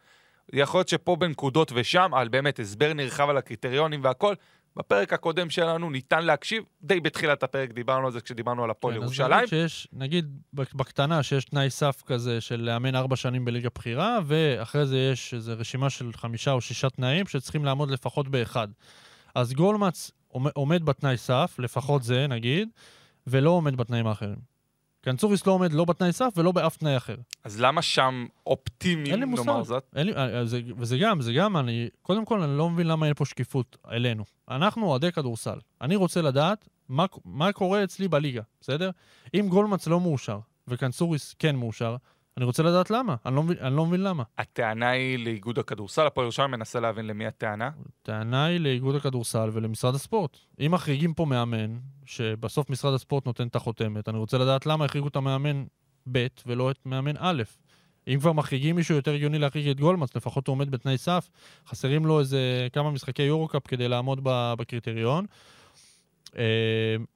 [0.53, 4.35] יכול להיות שפה בנקודות ושם, על באמת הסבר נרחב על הקריטריונים והכל.
[4.77, 9.03] בפרק הקודם שלנו ניתן להקשיב, די בתחילת הפרק דיברנו על זה כשדיברנו על הפועל כן,
[9.03, 9.33] ירושלים.
[9.39, 14.19] נגיד שיש, נגיד בק- בקטנה שיש תנאי סף כזה של לאמן ארבע שנים בליגה בכירה,
[14.27, 18.69] ואחרי זה יש איזו רשימה של חמישה או שישה תנאים שצריכים לעמוד לפחות באחד.
[19.35, 22.69] אז גולמץ עומ- עומד בתנאי סף, לפחות זה נגיד,
[23.27, 24.50] ולא עומד בתנאים האחרים.
[25.01, 27.17] קנצוריס לא עומד לא בתנאי סף ולא באף תנאי אחר.
[27.45, 29.63] אז למה שם אופטימיים, נאמר מושג.
[29.63, 29.85] זאת?
[29.97, 33.07] אין לי, אה, זה, וזה גם, זה גם, אני, קודם כל, אני לא מבין למה
[33.07, 34.25] אין פה שקיפות אלינו.
[34.51, 35.59] אנחנו אוהדי כדורסל.
[35.81, 38.91] אני רוצה לדעת מה, מה קורה אצלי בליגה, בסדר?
[39.35, 41.97] אם גולמץ לא מאושר וקנצוריס כן מאושר,
[42.41, 43.17] אני רוצה לדעת למה.
[43.27, 44.23] אני לא מבין, אני לא מבין למה.
[44.39, 47.71] הטענה היא לאיגוד הכדורסל, הפועל ירושלים מנסה להבין למי הטענה.
[48.03, 50.37] הטענה היא לאיגוד הכדורסל ולמשרד הספורט.
[50.61, 55.09] אם מחריגים פה מאמן, שבסוף משרד הספורט נותן את החותמת, אני רוצה לדעת למה החריגו
[55.09, 55.65] את המאמן
[56.13, 57.43] ב' ולא את מאמן א'.
[58.09, 61.31] אם כבר מחריגים מישהו יותר הגיוני להחריג את גולדמאס, לפחות הוא עומד בתנאי סף,
[61.67, 65.27] חסרים לו איזה כמה משחקי יורו-קאפ כדי לעמוד בקריטריון.
[66.39, 66.45] אה,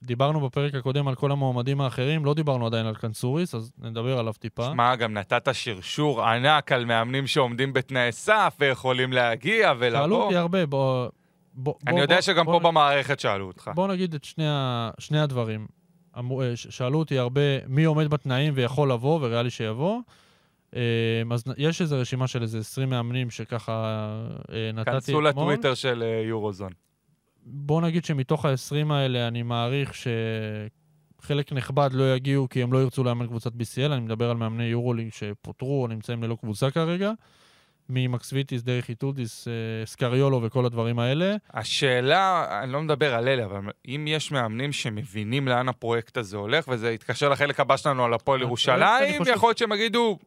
[0.03, 4.33] דיברנו בפרק הקודם על כל המועמדים האחרים, לא דיברנו עדיין על קנצוריס, אז נדבר עליו
[4.33, 4.65] טיפה.
[4.65, 10.25] שמע, גם נתת שרשור ענק על מאמנים שעומדים בתנאי סף ויכולים להגיע שאלו ולבוא.
[10.25, 11.09] אותי הרבה, בוא...
[11.57, 13.71] בוא אני בוא- יודע בוא- שגם בוא פה במערכת שאלו אותך.
[13.75, 14.91] בוא נגיד את שני, ה...
[14.99, 15.67] שני הדברים.
[16.17, 16.23] אה,
[16.57, 20.01] שאלו אותי הרבה מי עומד בתנאים ויכול לבוא, וריאלי שיבוא.
[20.77, 20.81] אה,
[21.31, 24.07] אז יש איזו רשימה של איזה 20 מאמנים שככה
[24.75, 25.27] נתתי כנסו אתמול.
[25.29, 26.73] לטוויטר של יורוזון.
[27.47, 33.05] בוא נגיד שמתוך ה-20 האלה אני מעריך שחלק נכבד לא יגיעו כי הם לא ירצו
[33.05, 37.11] לאמן קבוצת BCL, אני מדבר על מאמני יורוליג שפוטרו או נמצאים ללא קבוצה כרגע.
[37.89, 39.53] ממקסוויטיס, דרך איטודיס, אה,
[39.87, 41.37] סקריולו וכל הדברים האלה.
[41.55, 46.69] השאלה, אני לא מדבר על אלה, אבל אם יש מאמנים שמבינים לאן הפרויקט הזה הולך,
[46.69, 50.19] וזה יתקשר לחלק הבא שלנו על הפועל ירושלים, חושב- יכול להיות שהם יגידו,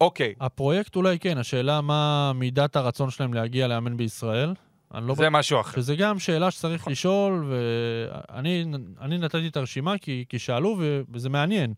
[0.00, 4.54] אוקיי, הפרויקט אולי כן, השאלה מה מידת הרצון שלהם להגיע לאמן בישראל.
[4.94, 5.80] אני לא זה משהו אחר.
[5.80, 8.64] שזה גם שאלה שצריך לשאול, ואני
[9.00, 10.76] אני נתתי את הרשימה כי, כי שאלו,
[11.12, 11.74] וזה מעניין.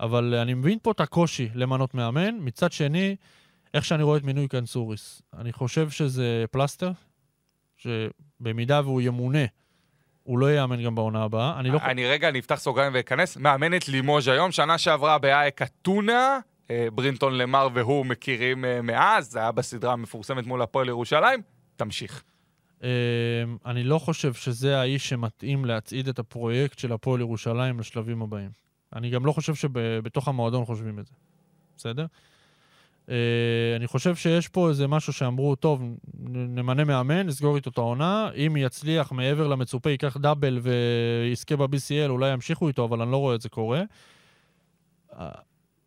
[0.00, 2.36] אבל אני מבין פה את הקושי למנות מאמן.
[2.40, 3.16] מצד שני,
[3.74, 6.90] איך שאני רואה את מינוי קנצוריס, אני חושב שזה פלסטר,
[7.76, 9.44] שבמידה והוא ימונה,
[10.22, 11.60] הוא לא יאמן גם בעונה הבאה.
[11.60, 11.78] אני לא...
[11.82, 13.36] אני רגע, אני אפתח סוגריים ואכנס.
[13.36, 16.38] מאמנת לימוז' היום, שנה שעברה באייק אתונה,
[16.70, 21.42] אה, ברינטון למר והוא מכירים אה, מאז, זה היה בסדרה המפורסמת מול הפועל ירושלים.
[21.84, 22.22] תמשיך.
[22.82, 22.88] אמ,
[23.66, 28.50] אני לא חושב שזה האיש שמתאים להצעיד את הפרויקט של הפועל ירושלים לשלבים הבאים.
[28.96, 31.12] אני גם לא חושב שבתוך המועדון חושבים את זה,
[31.76, 32.06] בסדר?
[33.08, 33.14] אה,
[33.76, 35.82] אני חושב שיש פה איזה משהו שאמרו, טוב,
[36.28, 42.32] נמנה מאמן, נסגור איתו את העונה, אם יצליח מעבר למצופה, ייקח דאבל ויזכה ב-BCL, אולי
[42.32, 43.82] ימשיכו איתו, אבל אני לא רואה את זה קורה.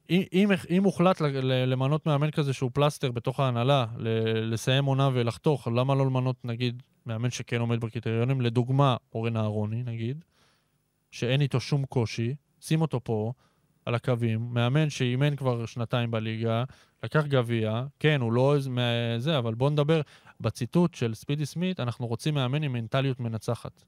[0.10, 3.86] אם, אם, הוחלט למנות מאמן כזה שהוא פלסטר בתוך ההנהלה,
[4.44, 8.42] לסיים עונה ולחתוך, למה לא למנות, נגיד, מאמן שכן עומד בקריטריונים?
[8.42, 10.26] לדוגמה, אורן אהרוני, נגיד,
[11.12, 13.34] שאין איתו שום קושי, שים אותו פה,
[13.86, 16.64] על הקווים, מאמן שאימן כבר שנתיים בליגה,
[17.04, 18.56] לקח גביע, כן, הוא לא
[19.18, 20.02] זה, אבל בואו נדבר,
[20.40, 23.84] בציטוט של ספידי סמית, אנחנו רוצים מאמן עם מנטליות מנצחת.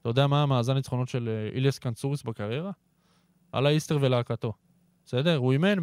[0.00, 2.70] אתה יודע מה המאזן ניצחונות של אה, איליאס קנצוריס בקריירה?
[3.52, 4.52] על האיסטר ולהקתו.
[5.06, 5.36] בסדר?
[5.36, 5.78] הוא אימן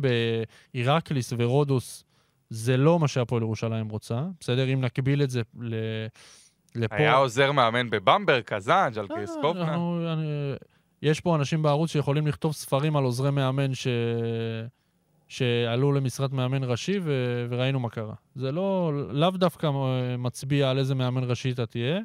[0.73, 2.03] בעיראקליס ורודוס,
[2.49, 4.73] זה לא מה שהפועל ירושלים רוצה, בסדר?
[4.73, 5.75] אם נקביל את זה ל...
[6.75, 6.95] לפה...
[6.95, 9.61] היה עוזר מאמן בבמבר, קזאן, אה, ג'לקיס קופנה.
[9.63, 10.55] אנחנו- אני-
[11.01, 13.87] יש פה אנשים בערוץ שיכולים לכתוב ספרים על עוזרי מאמן ש...
[15.27, 17.11] שעלו למשרת מאמן ראשי ו...
[17.49, 18.13] וראינו מה קרה.
[18.35, 19.69] זה לא, לאו דווקא
[20.17, 21.99] מצביע על איזה מאמן ראשי אתה תהיה.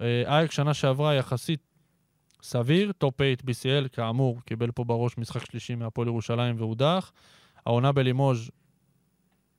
[0.00, 1.60] אה, אייק שנה שעברה יחסית
[2.50, 7.12] סביר, טופ 8 BCL, כאמור, קיבל פה בראש משחק שלישי מהפועל ירושלים והודח.
[7.66, 8.50] העונה בלימוז'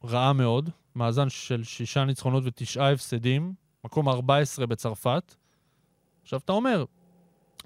[0.04, 3.54] רעה מאוד, מאזן של שישה ניצחונות ותשעה הפסדים,
[3.86, 5.36] מקום 14 בצרפת.
[6.24, 6.86] עכשיו, אתה אומר,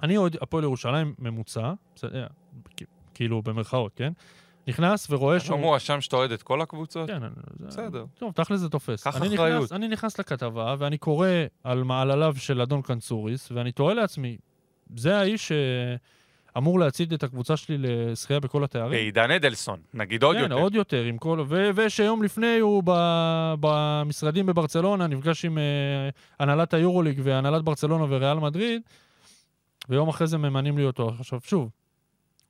[0.03, 2.27] אני אוהד הפועל ירושלים ממוצע, בסדר,
[2.77, 4.13] כ- כאילו במרכאות, כן?
[4.67, 7.07] נכנס ורואה לא מואשם שאתה אוהד את כל הקבוצות?
[7.09, 8.05] כן, אני- זה- בסדר.
[8.15, 9.03] טוב, תכל'ס זה תופס.
[9.03, 9.57] קח אחריות.
[9.57, 11.27] נכנס, אני נכנס לכתבה, ואני קורא
[11.63, 14.37] על מעלליו של אדון קנצוריס, ואני תוהה לעצמי,
[14.95, 15.51] זה האיש
[16.55, 18.91] שאמור להצעיד את הקבוצה שלי לזכייה בכל התארים?
[18.91, 20.55] ועידן אדלסון, נגיד עוד כן, יותר.
[20.55, 21.43] עוד יותר, עם כל...
[21.47, 22.91] ו- ושיום לפני הוא ב...
[23.59, 25.63] במשרדים בברצלונה, נפגש עם אה,
[26.39, 28.81] הנהלת היורוליג והנהלת ברצלונה וריאל מדריד,
[29.89, 31.11] ויום אחרי זה ממנים לי אותו.
[31.19, 31.69] עכשיו, שוב,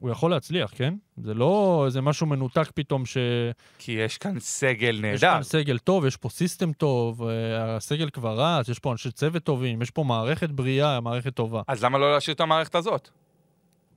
[0.01, 0.93] הוא יכול להצליח, כן?
[1.17, 3.17] זה לא איזה משהו מנותק פתאום ש...
[3.77, 5.17] כי יש כאן סגל יש נהדר.
[5.33, 9.43] כאן סגל טוב, יש פה סיסטם טוב, אה, הסגל כבר רץ, יש פה אנשי צוות
[9.43, 11.61] טובים, יש פה מערכת בריאה, מערכת טובה.
[11.67, 13.09] אז למה לא להשאיר את המערכת הזאת?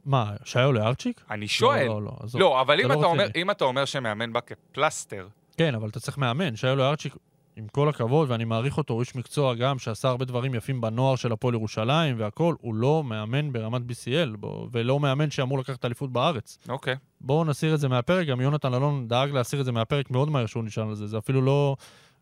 [0.04, 1.24] מה, שעיו לארצ'יק?
[1.30, 1.86] אני שואל.
[1.86, 2.40] לא, לא, לא.
[2.40, 3.28] לא, אבל אם לא אתה אומר-.
[3.36, 6.56] אם אתה אומר שמאמן בה כפלסטר, כן, אבל אתה צריך מאמן.
[6.56, 7.14] שעיו לארצ'יק,
[7.56, 11.16] עם כל הכבוד, ואני מעריך אותו, הוא איש מקצוע גם, שעשה הרבה דברים יפים בנוער
[11.16, 16.12] של הפועל ירושלים והכול, הוא לא מאמן ברמת BCL, בוא, ולא מאמן שאמור לקחת אליפות
[16.12, 16.58] בארץ.
[16.68, 16.96] אוקיי.
[17.20, 20.46] בואו נסיר את זה מהפרק, גם יונתן אלון דאג להסיר את זה מהפרק מאוד מהר
[20.46, 21.76] שהוא נשאל על זה, זה אפילו לא,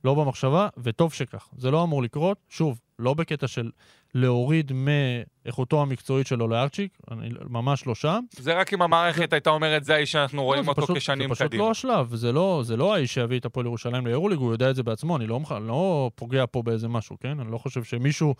[0.04, 1.48] לא במחשבה, וטוב שכך.
[1.56, 3.70] זה לא אמור לקרות, שוב, לא בקטע של
[4.14, 8.20] להוריד מאיכותו המקצועית שלו לארצ'יק, אני ממש לא שם.
[8.36, 11.34] זה רק אם המערכת הייתה אומרת, זה האיש שאנחנו רואים לא, אותו פשוט- כשנים זה
[11.34, 11.62] פשוט קדימה.
[11.64, 14.74] לא השלב, זה לא, זה לא האיש שיביא את הפועל ירושלים ליורוליג, הוא יודע את
[14.76, 17.40] זה בעצמו, אני לא, אני לא פוגע פה באיזה משהו, כן?
[17.40, 18.34] אני לא חושב שמישהו,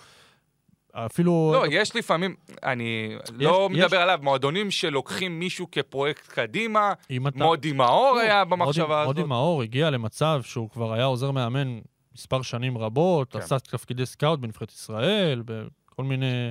[0.92, 1.50] אפילו...
[1.54, 7.38] לא, יש לפעמים, אני לא יש- מדבר עליו, מועדונים שלוקחים מישהו כפרויקט קדימה, אם אתה...
[7.38, 9.16] מודי מאור היה מודי- במחשבה הזאת.
[9.16, 11.78] מודי מאור הגיע למצב שהוא כבר היה עוזר מאמן
[12.14, 13.38] מספר שנים רבות, כן.
[13.38, 16.48] עשה תפקידי סקאוט בנבחרת ישראל, בכל מיני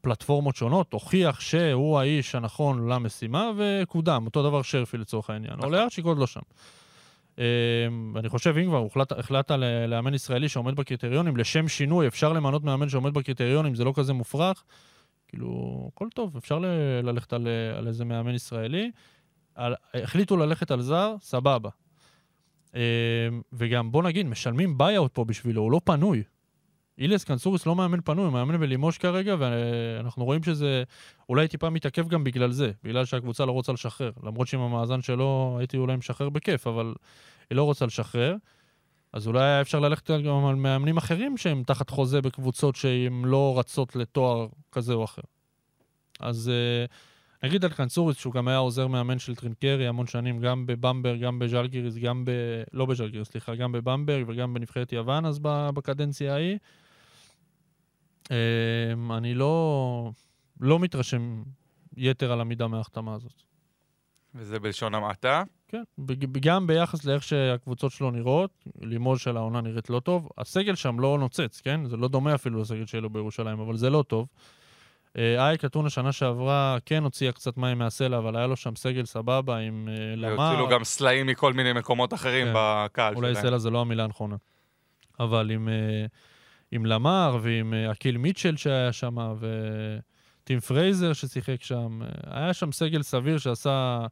[0.00, 5.52] פלטפורמות שונות, הוכיח שהוא האיש הנכון למשימה וקודם, אותו דבר שרפי לצורך העניין.
[5.52, 5.64] נכון.
[5.64, 6.40] עולה ארצ'יק עוד לא שם.
[7.38, 7.42] אמ,
[8.14, 12.64] ואני חושב, אם כבר הוחלט, החלטת ל- לאמן ישראלי שעומד בקריטריונים, לשם שינוי, אפשר למנות
[12.64, 14.64] מאמן שעומד בקריטריונים, זה לא כזה מופרך.
[15.28, 16.66] כאילו, הכל טוב, אפשר ל-
[17.02, 18.90] ללכת על, על איזה מאמן ישראלי.
[19.54, 21.70] על, החליטו ללכת על זר, סבבה.
[22.74, 22.80] אמ,
[23.52, 26.22] וגם, בוא נגיד, משלמים buyout פה בשבילו, הוא לא פנוי.
[26.98, 30.82] איליאס קנצוריס לא מאמן פנוי, הוא מאמן בלימוש כרגע, ואנחנו רואים שזה
[31.28, 34.10] אולי טיפה מתעכב גם בגלל זה, בגלל שהקבוצה לא רוצה לשחרר.
[34.22, 36.94] למרות שעם המאזן שלו הייתי אולי משחרר בכיף, אבל
[37.50, 38.36] היא לא רוצה לשחרר.
[39.12, 43.54] אז אולי היה אפשר ללכת גם על מאמנים אחרים שהם תחת חוזה בקבוצות שהן לא
[43.58, 45.22] רצות לתואר כזה או אחר.
[46.20, 46.84] אז אה,
[47.42, 51.38] נגיד על קנצוריס, שהוא גם היה עוזר מאמן של טרינקרי המון שנים, גם בבמברג, גם
[51.38, 52.30] בז'לגיריס, גם ב...
[52.72, 56.58] לא בז'לגיריס, סליחה, גם בבמברג וגם בנבחרת יוון אז בקדנציה ההיא.
[58.30, 60.10] אה, אני לא,
[60.60, 61.42] לא מתרשם
[61.96, 63.42] יתר על המידה מההחתמה הזאת.
[64.34, 65.42] וזה בלשון המעטה.
[65.68, 65.82] כן,
[66.40, 70.28] גם ביחס לאיך שהקבוצות שלו נראות, לימוז של העונה נראית לא טוב.
[70.38, 71.88] הסגל שם לא נוצץ, כן?
[71.88, 74.28] זה לא דומה אפילו לסגל שלו בירושלים, אבל זה לא טוב.
[75.18, 79.04] אה, אייק אתונה שנה שעברה כן הוציאה קצת מים מהסלע, אבל היה לו שם סגל
[79.04, 80.38] סבבה עם אה, למר.
[80.38, 82.52] והוציאו גם סלעים מכל מיני מקומות אחרים כן.
[82.56, 83.46] בקהל אולי שלהם.
[83.46, 84.36] סלע זה לא המילה הנכונה.
[85.20, 86.06] אבל עם, אה,
[86.70, 93.38] עם למר ועם אקיל מיטשל שהיה שם, וטים פרייזר ששיחק שם, היה שם סגל סביר
[93.38, 94.06] שעשה,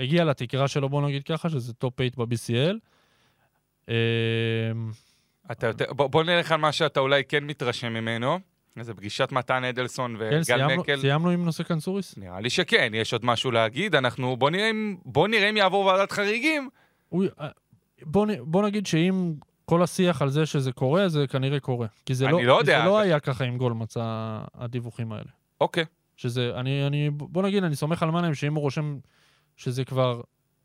[0.00, 2.76] הגיע לתקרה שלו, בוא נגיד ככה, שזה טופ 8 ב-BCL.
[5.50, 5.92] אתה יותר...
[5.92, 8.51] בוא, בוא נלך על מה שאתה אולי כן מתרשם ממנו.
[8.78, 11.00] איזה פגישת מתן אדלסון כן, וגל סיימנו, מקל.
[11.00, 12.16] סיימנו עם נושא קנסוריס?
[12.18, 13.94] נראה לי שכן, יש עוד משהו להגיד.
[13.94, 14.36] אנחנו...
[14.36, 16.68] בוא נראה אם, בוא נראה אם יעבור ועדת חריגים.
[17.08, 17.48] הוא, אה,
[18.02, 19.32] בוא, בוא נגיד שאם
[19.64, 21.86] כל השיח על זה שזה קורה, זה כנראה קורה.
[22.06, 22.80] כי זה אני לא, לא כי יודע.
[22.80, 25.30] זה לא היה ככה עם גולדמץ, ה- הדיווחים האלה.
[25.60, 25.84] אוקיי.
[26.16, 28.98] שזה, אני, אני, בוא נגיד, אני סומך על מנהיים שאם הוא רושם
[29.56, 30.20] שזה כבר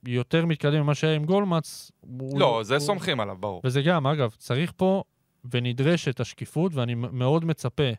[0.05, 2.39] יותר מתקדם ממה שהיה עם גולדמץ, הוא...
[2.39, 3.61] לא, זה הוא- סומכים עליו, ברור.
[3.63, 5.03] וזה גם, אגב, צריך פה
[5.51, 7.91] ונדרשת השקיפות, ואני מאוד מצפה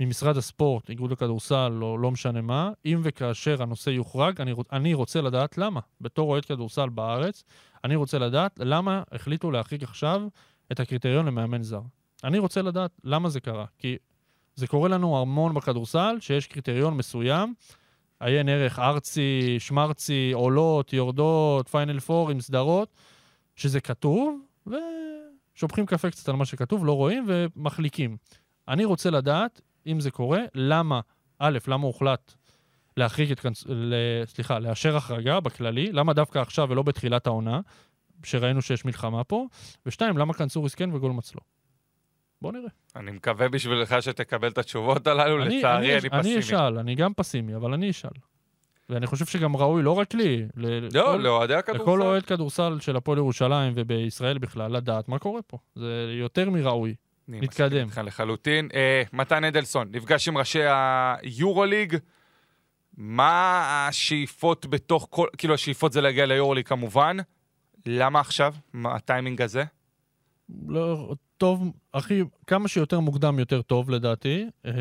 [0.00, 5.20] ממשרד הספורט, איגוד הכדורסל, או לא משנה מה, אם וכאשר הנושא יוחרג, אני, אני רוצה
[5.20, 5.80] לדעת למה.
[6.00, 7.44] בתור אוהד כדורסל בארץ,
[7.84, 10.22] אני רוצה לדעת למה החליטו להחריג עכשיו
[10.72, 11.80] את הקריטריון למאמן זר.
[12.24, 13.96] אני רוצה לדעת למה זה קרה, כי
[14.54, 17.54] זה קורה לנו המון בכדורסל, שיש קריטריון מסוים,
[18.20, 22.94] עיין ערך ארצי, שמרצי, עולות, יורדות, פיינל פור עם סדרות,
[23.56, 24.40] שזה כתוב,
[25.56, 28.16] ושופכים קפה קצת על מה שכתוב, לא רואים ומחליקים.
[28.68, 31.00] אני רוצה לדעת, אם זה קורה, למה,
[31.38, 32.34] א', למה הוחלט
[32.96, 33.64] להחריג את, קנס...
[33.68, 33.94] ל...
[34.24, 37.60] סליחה, לאשר החרגה בכללי, למה דווקא עכשיו ולא בתחילת העונה,
[38.24, 39.46] שראינו שיש מלחמה פה,
[39.86, 41.40] ושתיים, למה קנסוריס כן וגולמץ לא.
[42.42, 42.68] בוא נראה.
[42.96, 46.38] אני מקווה בשבילך שתקבל את התשובות הללו, לצערי אני אני פסימי.
[46.38, 48.10] אשאל, אני גם פסימי, אבל אני אשאל.
[48.90, 52.02] ואני חושב שגם ראוי, לא רק לי, לא, לכל- לאוהדי לכל הכדורסל.
[52.02, 55.58] אוהד כדורסל של הפועל ירושלים ובישראל בכלל, לדעת מה קורה פה.
[55.74, 56.94] זה יותר מראוי.
[57.28, 57.86] אני נתקדם.
[57.86, 58.68] איתך לחלוטין.
[58.74, 61.96] אה, מתן אדלסון, נפגש עם ראשי היורוליג.
[62.96, 65.26] מה השאיפות בתוך כל...
[65.38, 67.16] כאילו, השאיפות זה להגיע ליורוליג כמובן.
[67.86, 68.54] למה עכשיו?
[68.72, 69.64] מה הטיימינג הזה?
[70.68, 74.46] לא, טוב, הכי, כמה שיותר מוקדם יותר טוב לדעתי.
[74.66, 74.72] אמ,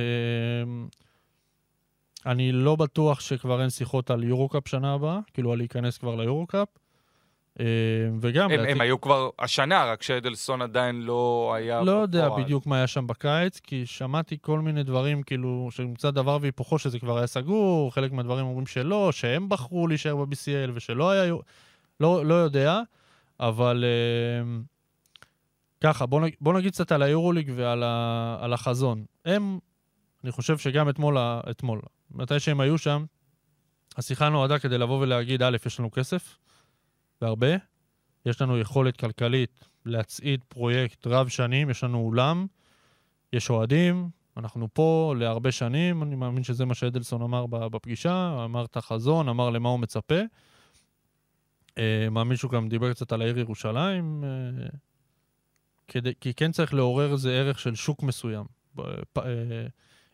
[2.25, 6.67] אני לא בטוח שכבר אין שיחות על יורו-קאפ שנה הבאה, כאילו על להיכנס כבר ליורו-קאפ.
[7.60, 7.65] אה,
[8.21, 8.51] וגם...
[8.51, 12.43] הם, להציג- הם היו כבר השנה, רק שאדלסון עדיין לא היה לא יודע בפועל.
[12.43, 16.99] בדיוק מה היה שם בקיץ, כי שמעתי כל מיני דברים, כאילו, שמצד דבר והיפוכו שזה
[16.99, 21.34] כבר היה סגור, חלק מהדברים אומרים שלא, שהם בחרו להישאר ב-BCL ושלא היה...
[21.99, 22.79] לא, לא יודע,
[23.39, 24.51] אבל אה,
[25.84, 29.03] ככה, בוא, נג- בוא נגיד קצת על היורוליג ועל ה, על החזון.
[29.25, 29.60] הם,
[30.23, 31.17] אני חושב שגם אתמול,
[31.49, 31.79] אתמול,
[32.13, 33.06] מתי שהם היו שם,
[33.97, 36.38] השיחה נועדה כדי לבוא ולהגיד, א', יש לנו כסף,
[37.21, 37.56] והרבה,
[38.26, 42.47] יש לנו יכולת כלכלית להצעיד פרויקט רב שנים, יש לנו אולם,
[43.34, 48.78] יש אוהדים, אנחנו פה להרבה שנים, אני מאמין שזה מה שאדלסון אמר בפגישה, אמר את
[48.78, 50.19] החזון, אמר למה הוא מצפה.
[51.78, 54.67] אה, מאמין שהוא גם דיבר קצת על העיר ירושלים, אה,
[55.88, 58.45] כדי, כי כן צריך לעורר איזה ערך של שוק מסוים.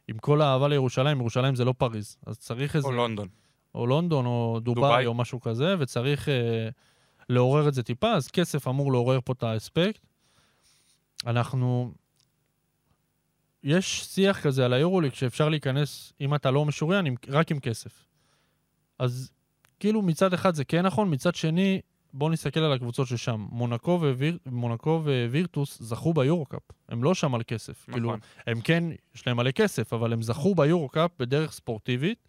[0.08, 2.88] עם כל האהבה לירושלים, ירושלים זה לא פריז, אז צריך איזה...
[2.88, 3.28] או לונדון.
[3.76, 5.06] או לונדון, או דובאי, דובאי.
[5.06, 6.70] או משהו כזה, וצריך אה,
[7.30, 10.06] לעורר את זה טיפה, אז כסף אמור לעורר פה את האספקט.
[11.26, 11.94] אנחנו...
[13.64, 18.06] יש שיח כזה על היורוליג שאפשר להיכנס, אם אתה לא משוריין, עם, רק עם כסף.
[19.00, 19.32] אז
[19.80, 21.82] כאילו מצד אחד זה כן נכון, מצד שני,
[22.14, 23.46] בואו נסתכל על הקבוצות ששם.
[23.52, 26.62] מונקו, וויר, מונקו ווירטוס זכו ביורו-קאפ.
[26.90, 27.86] הם לא שם על כסף.
[27.88, 27.94] נכון.
[27.94, 28.16] כאילו,
[28.48, 28.84] הם כן,
[29.16, 32.28] יש להם מלא כסף, אבל הם זכו ביורו-קאפ בדרך ספורטיבית,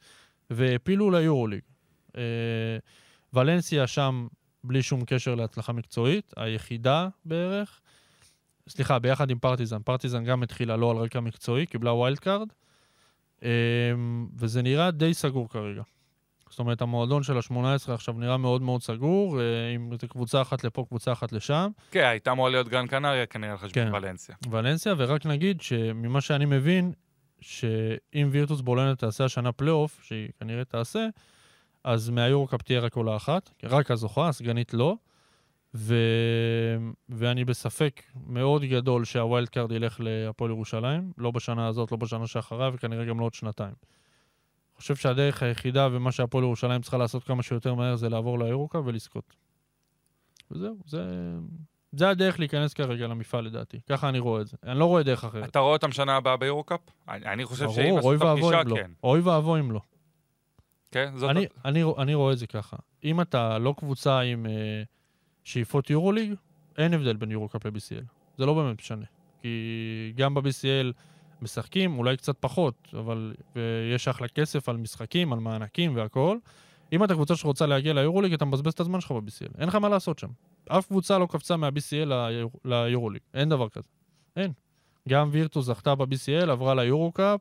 [0.50, 1.60] והעפילו ליורוליג.
[2.16, 2.22] אה,
[3.32, 4.26] ולנסיה שם
[4.64, 7.80] בלי שום קשר להצלחה מקצועית, היחידה בערך.
[8.68, 9.82] סליחה, ביחד עם פרטיזן.
[9.82, 12.48] פרטיזן גם התחילה לא על רקע מקצועי, קיבלה wild card,
[13.42, 13.48] אה,
[14.36, 15.82] וזה נראה די סגור כרגע.
[16.50, 20.84] זאת אומרת, המועדון של ה-18 עכשיו נראה מאוד מאוד סגור, אה, עם קבוצה אחת לפה,
[20.88, 21.70] קבוצה אחת לשם.
[21.90, 23.94] כן, הייתה אמורה להיות גרן קנריה כנראה על חשבון כן.
[23.94, 24.34] ולנסיה.
[24.50, 26.92] ולנסיה, ורק נגיד שממה שאני מבין,
[27.40, 31.06] שאם וירטוס בולוניה תעשה השנה פלייאוף, שהיא כנראה תעשה,
[31.84, 34.96] אז מהיורוקאפ תהיה רק עולה אחת, רק הזוכה, הסגנית לא.
[35.74, 35.94] ו...
[37.08, 42.26] ואני בספק מאוד גדול שה wild card ילך להפועל ירושלים, לא בשנה הזאת, לא בשנה
[42.26, 43.72] שאחריה, וכנראה גם לא עוד שנתיים.
[44.78, 49.36] חושב שהדרך היחידה ומה שהפועל ירושלים צריכה לעשות כמה שיותר מהר זה לעבור ליורוקאפ ולזכות.
[50.50, 51.08] וזהו, זה...
[51.92, 53.80] זה הדרך להיכנס כרגע למפעל לדעתי.
[53.88, 54.56] ככה אני רואה את זה.
[54.62, 55.48] אני לא רואה דרך אחרת.
[55.48, 56.80] אתה רואה אותם שנה הבאה ביורו-קאפ?
[57.08, 58.76] אני אני חושב שאם ברור, עשו את הפגישה, לא.
[58.76, 58.90] כן.
[59.04, 59.80] אוי ואבוי אם לא.
[60.90, 61.30] כן, זאת...
[61.30, 62.76] אני, אני, אני רואה את זה ככה.
[63.04, 64.86] אם אתה לא קבוצה עם uh,
[65.44, 66.34] שאיפות יורוליג,
[66.78, 68.04] אין הבדל בין יורו-קאפ ל-BCL.
[68.38, 69.04] זה לא באמת משנה.
[69.42, 70.92] כי גם ב-BCL
[71.42, 73.34] משחקים, אולי קצת פחות, אבל
[73.94, 76.38] יש אחלה כסף על משחקים, על מענקים והכול.
[76.92, 79.58] אם אתה קבוצה שרוצה להגיע ליורוליג, אתה מבזבז את הזמן שלך ב-BCL.
[79.58, 80.28] אין לך מה לעשות שם.
[80.68, 83.22] אף קבוצה לא קפצה מה-BCL ליור, ליורוליג.
[83.34, 83.88] אין דבר כזה.
[84.36, 84.52] אין.
[85.08, 87.40] גם וירטוס זכתה ב-BCL, עברה ליורו-קאפ,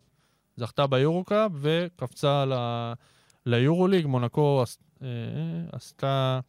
[0.57, 2.45] זכתה ביורו-קאפ וקפצה.
[3.47, 4.63] ליורוליג, מונקו
[5.01, 5.07] אה,
[5.71, 6.39] עשתה,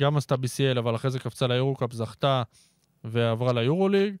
[0.00, 2.42] גם עשתה BCL, אבל אחרי זה קפצה ליורוקאפ, זכתה
[3.04, 4.14] ועברה ליורוליג.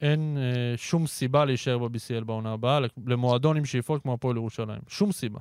[0.00, 4.80] אין אה, שום סיבה להישאר ב-BCL בעונה הבאה, למועדון עם שאיפות כמו הפועל ירושלים.
[4.88, 5.40] שום סיבה.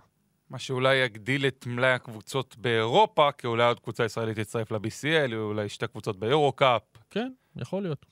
[0.50, 5.70] מה שאולי יגדיל את מלאי הקבוצות באירופה, כי אולי עוד קבוצה ישראלית תצטרף ל-BCL, אולי
[5.70, 6.82] שתי קבוצות ביורו-קאפ.
[7.10, 8.06] כן, יכול להיות.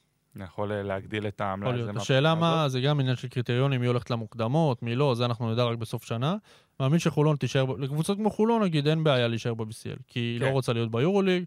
[0.44, 1.42] יכול אה, להגדיל את.
[1.62, 1.96] להיות.
[1.96, 2.70] השאלה מה.
[2.70, 6.04] זה גם עניין של קריטריונים, מי הולכת למוקדמות, מי לא, זה אנחנו נדע רק בסוף
[6.06, 6.36] שנה.
[6.80, 10.52] מאמין שחולון תישאר, לקבוצות כמו חולון נגיד, אין בעיה להישאר ב-BCL, כי היא לא כן.
[10.52, 11.44] רוצה להיות ביורוליג,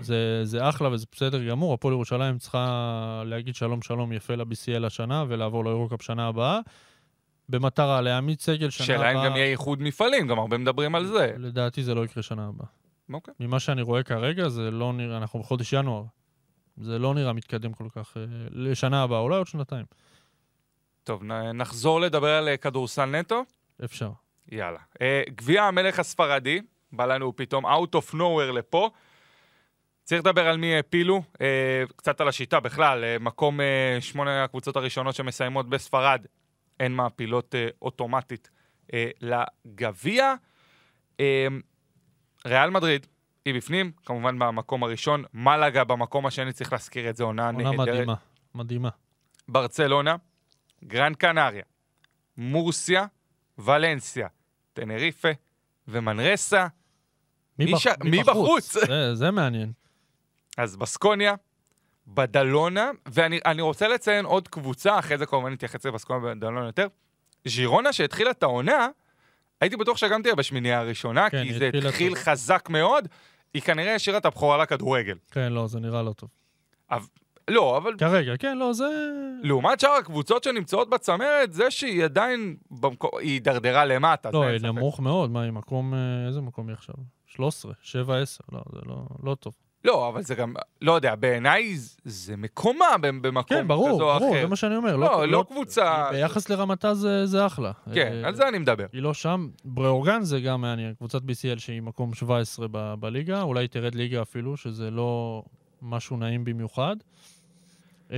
[0.00, 5.24] זה, זה אחלה וזה בסדר גמור, הפועל ירושלים צריכה להגיד שלום שלום יפה ל-BCL השנה
[5.28, 6.60] ולעבור ליורוקאפ שנה הבאה,
[7.48, 9.22] במטרה להעמיד סגל שנה שאלה הבאה.
[9.24, 11.34] אם גם יהיה איחוד מפעלים, גם הרבה מדברים על זה.
[11.38, 12.66] לדעתי זה לא יקרה שנה הבאה.
[13.12, 13.34] אוקיי.
[13.40, 16.04] ממה שאני רואה כרגע, זה לא נראה, אנחנו בחודש ינואר.
[16.76, 19.84] זה לא נראה מתקדם כל כך אה, לשנה הבאה, אולי עוד שנתיים.
[21.04, 23.44] טוב, נחזור לדבר על אה, כדורסל נטו.
[23.84, 24.10] אפשר.
[24.52, 24.78] יאללה.
[25.00, 26.60] אה, גביע המלך הספרדי,
[26.92, 28.90] בא לנו פתאום out of nowhere לפה.
[30.04, 34.76] צריך לדבר על מי העפילו, אה, קצת על השיטה בכלל, אה, מקום אה, שמונה הקבוצות
[34.76, 36.26] הראשונות שמסיימות בספרד,
[36.80, 38.50] אין מעפילות אוטומטית
[39.20, 40.34] לגביע.
[42.46, 43.06] ריאל מדריד,
[43.44, 47.78] היא בפנים, כמובן במקום הראשון, מלאגה במקום השני, צריך להזכיר את זה, עונה עונה נהדרת.
[47.88, 48.14] מדהימה,
[48.54, 48.88] מדהימה.
[49.48, 50.16] ברצלונה,
[50.84, 51.62] גרן קנריה,
[52.36, 53.06] מורסיה,
[53.58, 54.28] ולנסיה,
[54.72, 55.28] טנריפה
[55.88, 56.66] ומנרסה.
[57.58, 58.72] מי ש- מי בחוץ?
[58.86, 59.72] זה, זה מעניין.
[60.58, 61.34] אז בסקוניה,
[62.06, 66.86] בדלונה, ואני אני רוצה לציין עוד קבוצה, אחרי זה כמובן נתייחס לבסקוניה ובדלונה יותר.
[67.44, 68.88] ז'ירונה שהתחילה את העונה,
[69.60, 72.22] הייתי בטוח שגם תהיה בשמינייה הראשונה, כן, כי זה התחיל טוב.
[72.22, 73.08] חזק מאוד,
[73.54, 75.16] היא כנראה השאירה את הבכורה לכדורגל.
[75.30, 76.28] כן, לא, זה נראה לא טוב.
[77.48, 78.84] לא, אבל כרגע, כן, לא, זה...
[79.42, 84.30] לעומת שאר הקבוצות שנמצאות בצמרת, זה שהיא עדיין, במקום, היא הידרדרה למטה.
[84.30, 84.60] לא, היא.
[84.62, 85.94] נמוך מאוד, מה, היא מקום...
[85.94, 86.94] אה, איזה מקום היא עכשיו?
[87.26, 87.96] 13, 7-10,
[88.52, 89.52] לא, זה לא, לא טוב.
[89.84, 91.74] לא, אבל זה גם, לא יודע, בעיניי
[92.04, 94.42] זה מקומה במ- במקום כן, ברור, כזה או ברור, אחר.
[94.42, 94.96] זה מה שאני אומר.
[94.96, 97.72] לא, לא קבוצה- ביחס לרמתה זה, זה אחלה.
[97.94, 98.86] כן, אה, על זה אני מדבר.
[98.92, 99.48] היא לא שם.
[99.64, 104.56] בראורגן זה גם מעניין, קבוצת BCL שהיא מקום 17 ב- בליגה, אולי תרד ליגה אפילו,
[104.56, 105.42] שזה לא
[105.82, 106.96] משהו נעים במיוחד.
[108.12, 108.16] אה,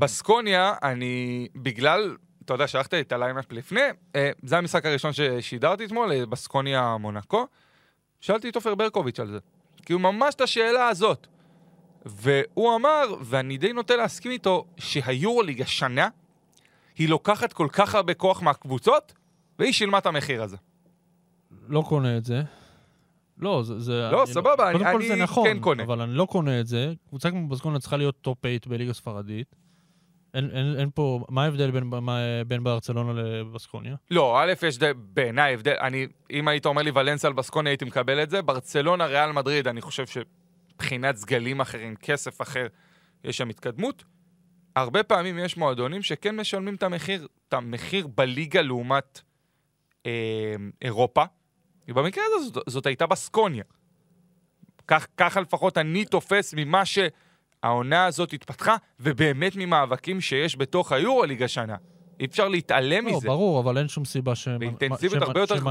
[0.00, 3.80] בסקוניה, אני, בגלל, אתה יודע, שלחת לי את הליינאפ לפני,
[4.16, 7.46] אה, זה המשחק הראשון ששידרתי אתמול, אה, בסקוניה מונקו.
[8.20, 9.38] שאלתי את עופר ברקוביץ' על זה.
[9.86, 11.26] כאילו, ממש את השאלה הזאת.
[12.06, 16.08] והוא אמר, ואני די נוטה להסכים איתו, שהיורוליג השנה,
[16.98, 19.12] היא לוקחת כל כך הרבה כוח מהקבוצות,
[19.58, 20.56] והיא שילמה את המחיר הזה.
[21.68, 22.42] לא קונה את זה.
[23.38, 23.80] לא, זה...
[23.80, 25.82] זה לא, אני סבבה, קודם אני- כל זה אני נכון, כן קונה.
[25.82, 26.92] אבל אני לא קונה את זה.
[27.08, 29.54] קבוצה כמו בסקוניה צריכה להיות top 8 בליגה ספרדית.
[30.36, 31.24] אין, אין, אין פה...
[31.28, 33.96] מה ההבדל בין, מה, בין ברצלונה לבסקוניה?
[34.10, 37.84] לא, א', יש די- בעיניי הבדל, אני, אם היית אומר לי ולנסיה על בסקוניה הייתי
[37.84, 42.66] מקבל את זה, ברצלונה, ריאל מדריד, אני חושב שמבחינת סגלים אחרים, כסף אחר,
[43.24, 44.04] יש שם התקדמות.
[44.76, 49.20] הרבה פעמים יש מועדונים שכן משלמים את המחיר, את המחיר בליגה לעומת
[50.06, 51.24] אה, אירופה.
[51.88, 53.64] ובמקרה הזה זאת, זאת הייתה בסקוניה.
[54.88, 56.82] כך, ככה לפחות אני תופס ממה
[57.66, 61.76] שהעונה הזאת התפתחה, ובאמת ממאבקים שיש בתוך היורוליג השנה.
[62.20, 63.28] אי אפשר להתעלם לא, מזה.
[63.28, 64.34] ברור, אבל אין שום סיבה.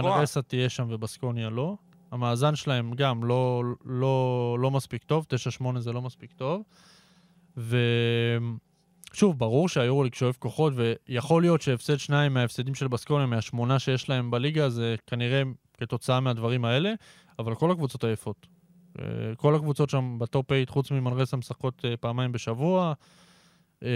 [0.03, 1.75] שמנרסה תהיה שם ובסקוניה לא.
[2.11, 5.25] המאזן שלהם גם לא, לא, לא מספיק טוב,
[5.61, 6.63] 9-8 זה לא מספיק טוב.
[7.57, 14.31] ושוב, ברור שהיורוליג שואף כוחות, ויכול להיות שהפסד שניים מההפסדים של בסקוניה, מהשמונה שיש להם
[14.31, 15.41] בליגה, זה כנראה
[15.77, 16.93] כתוצאה מהדברים האלה,
[17.39, 18.47] אבל כל הקבוצות עייפות.
[18.99, 22.93] אה, כל הקבוצות שם ב top 8, חוץ ממנרסה, משחקות אה, פעמיים בשבוע.
[23.83, 23.89] אה,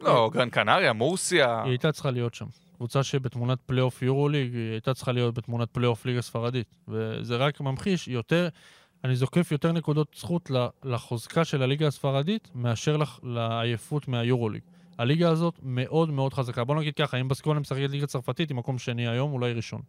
[0.00, 1.62] לא, גרן קנריה, מורסיה.
[1.62, 2.46] היא הייתה צריכה להיות שם.
[2.76, 6.76] קבוצה שבתמונת פלייאוף יורוליג, היא הייתה צריכה להיות בתמונת פלייאוף ליגה ספרדית.
[6.88, 8.48] וזה רק ממחיש יותר,
[9.04, 10.50] אני זוקף יותר נקודות זכות
[10.84, 14.62] לחוזקה של הליגה הספרדית, מאשר לעייפות מהיורוליג.
[14.98, 16.64] הליגה הזאת מאוד מאוד חזקה.
[16.64, 19.82] בוא נגיד ככה, אם בסקוניה משחקת ליגה צרפתית, היא מקום שני היום, אולי ראשון.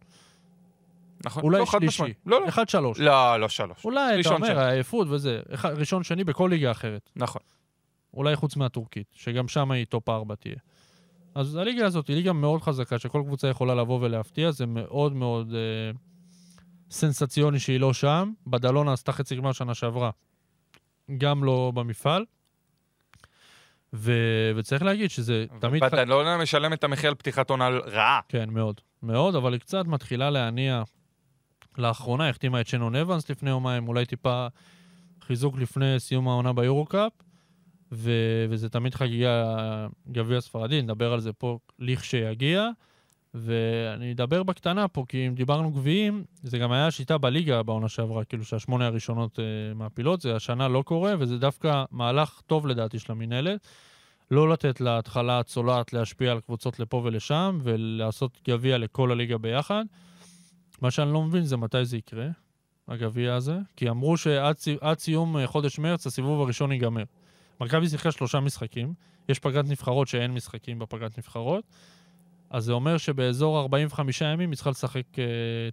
[1.24, 1.42] נכון.
[1.42, 2.02] אולי לא, שלישי.
[2.26, 2.48] לא, לא.
[2.48, 3.00] אחד שלוש.
[3.00, 3.84] לא, לא שלוש.
[3.84, 4.58] אולי, אתה אומר.
[4.58, 5.40] העייפות וזה.
[5.54, 7.10] אחד- ראשון שני בכל ליגה אחרת.
[7.16, 7.42] נכון.
[8.14, 10.54] אולי חוץ מהטורקית, שגם שם היא top 4 תהיה.
[11.34, 15.54] אז הליגה הזאת היא ליגה מאוד חזקה, שכל קבוצה יכולה לבוא ולהפתיע, זה מאוד מאוד
[15.54, 15.90] אה,
[16.90, 18.32] סנסציוני שהיא לא שם.
[18.46, 20.10] בדלונה עשתה חצי גמר שנה שעברה,
[21.18, 22.24] גם לא במפעל.
[23.92, 24.12] ו...
[24.56, 25.84] וצריך להגיד שזה תמיד...
[25.84, 28.20] ח- בדלונה משלם את המחיר על פתיחת עונה רעה.
[28.28, 28.80] כן, מאוד.
[29.02, 30.82] מאוד, אבל היא קצת מתחילה להניע.
[31.78, 34.46] לאחרונה החתימה את שנון אבנס לפני יומיים, אולי טיפה
[35.22, 37.12] חיזוק לפני סיום העונה ביורו-קאפ,
[37.92, 39.56] ו- וזה תמיד חגיגה
[40.12, 42.68] גביע ספרדי, נדבר על זה פה לכשיגיע.
[43.34, 48.24] ואני אדבר בקטנה פה, כי אם דיברנו גביעים, זה גם היה השיטה בליגה בעונה שעברה,
[48.24, 53.12] כאילו שהשמונה הראשונות אה, מעפילות, זה השנה לא קורה, וזה דווקא מהלך טוב לדעתי של
[53.12, 53.60] המינהלת.
[54.30, 59.84] לא לתת להתחלה הצולעת להשפיע על קבוצות לפה ולשם, ולעשות גביע לכל הליגה ביחד.
[60.80, 62.26] מה שאני לא מבין זה מתי זה יקרה,
[62.88, 67.02] הגביע הזה, כי אמרו שעד סי- עד סיום אה, חודש מרץ הסיבוב הראשון ייגמר.
[67.60, 68.94] מכבי שיחקה שלושה משחקים,
[69.28, 71.64] יש פגרת נבחרות שאין משחקים בפגרת נבחרות,
[72.50, 75.24] אז זה אומר שבאזור 45 ימים היא צריכה לשחק אה,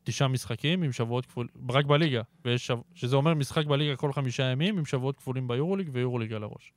[0.03, 2.71] תשעה משחקים עם שבועות כפולים, רק בליגה, ויש.
[2.93, 6.73] שזה אומר משחק בליגה כל חמישה ימים עם שבועות כפולים ביורוליג ויורוליג על הראש.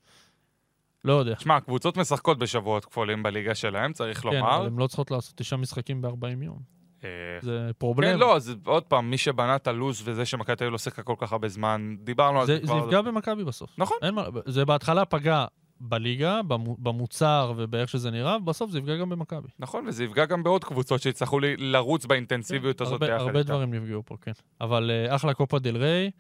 [1.05, 1.35] לא יודע.
[1.39, 4.57] שמע, הקבוצות משחקות בשבועות כפולים בליגה שלהם, צריך כן, לומר.
[4.57, 6.78] אבל הן לא צריכות לעשות תשעה משחקים ב-40 יום.
[7.05, 7.09] אה,
[7.43, 8.13] זה פרובלם.
[8.13, 11.03] כן, לא, זה עוד פעם, מי שבנה את הלו"ז וזה שמכבי תל אביב לא שיחקה
[11.03, 12.79] כל כך הרבה זמן, דיברנו על זה, זה זה כבר.
[12.85, 13.71] יפגע במכבי בסוף.
[13.79, 13.97] נכון.
[14.13, 15.45] מה, זה בהתחלה פגע
[15.81, 19.49] בליגה, במו- במוצר ובאיך שזה נראה, בסוף זה יפגע גם במכבי.
[19.59, 23.43] נכון, וזה יפגע גם בעוד קבוצות שיצטרכו לרוץ באינטנסיביות הזאת הרבה, הרבה.
[23.43, 24.33] דברים נפגעו פה, כן.
[24.61, 26.11] אבל uh, אחלה קופה דל ריי,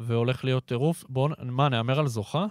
[0.00, 1.04] והולך להיות טירוף.
[1.08, 2.46] בואו, מה, נהמר על זוכה?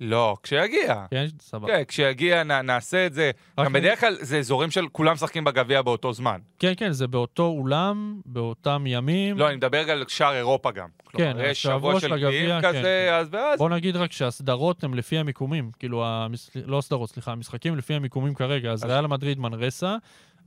[0.00, 1.04] לא, כשיגיע.
[1.10, 1.66] כן, סבבה.
[1.66, 3.30] כן, כשיגיע נ- נעשה את זה.
[3.60, 6.38] גם בדרך כלל זה אזורים של כולם משחקים בגביע באותו זמן.
[6.58, 9.38] כן, כן, זה באותו אולם, באותם ימים.
[9.38, 10.88] לא, אני מדבר על שאר אירופה גם.
[11.12, 13.14] כן, כלומר, יש שבוע של גביעים כן, כזה, כן.
[13.14, 13.58] אז ואז...
[13.58, 16.50] בוא נגיד רק שהסדרות הן לפי המיקומים, כאילו, המש...
[16.66, 18.70] לא הסדרות, סליחה, המשחקים לפי המיקומים כרגע.
[18.72, 19.96] אז אז- ריאל מדריד מנרסה,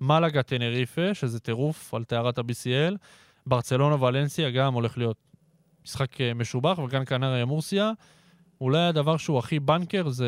[0.01, 2.95] מלאגה טנריפה, שזה טירוף על טהרת ה-BCL,
[3.45, 5.17] ברצלונה ולנסיה גם הולך להיות
[5.85, 7.91] משחק אה, משובח, וכאן קנריה מורסיה.
[8.61, 10.27] אולי הדבר שהוא הכי בנקר זה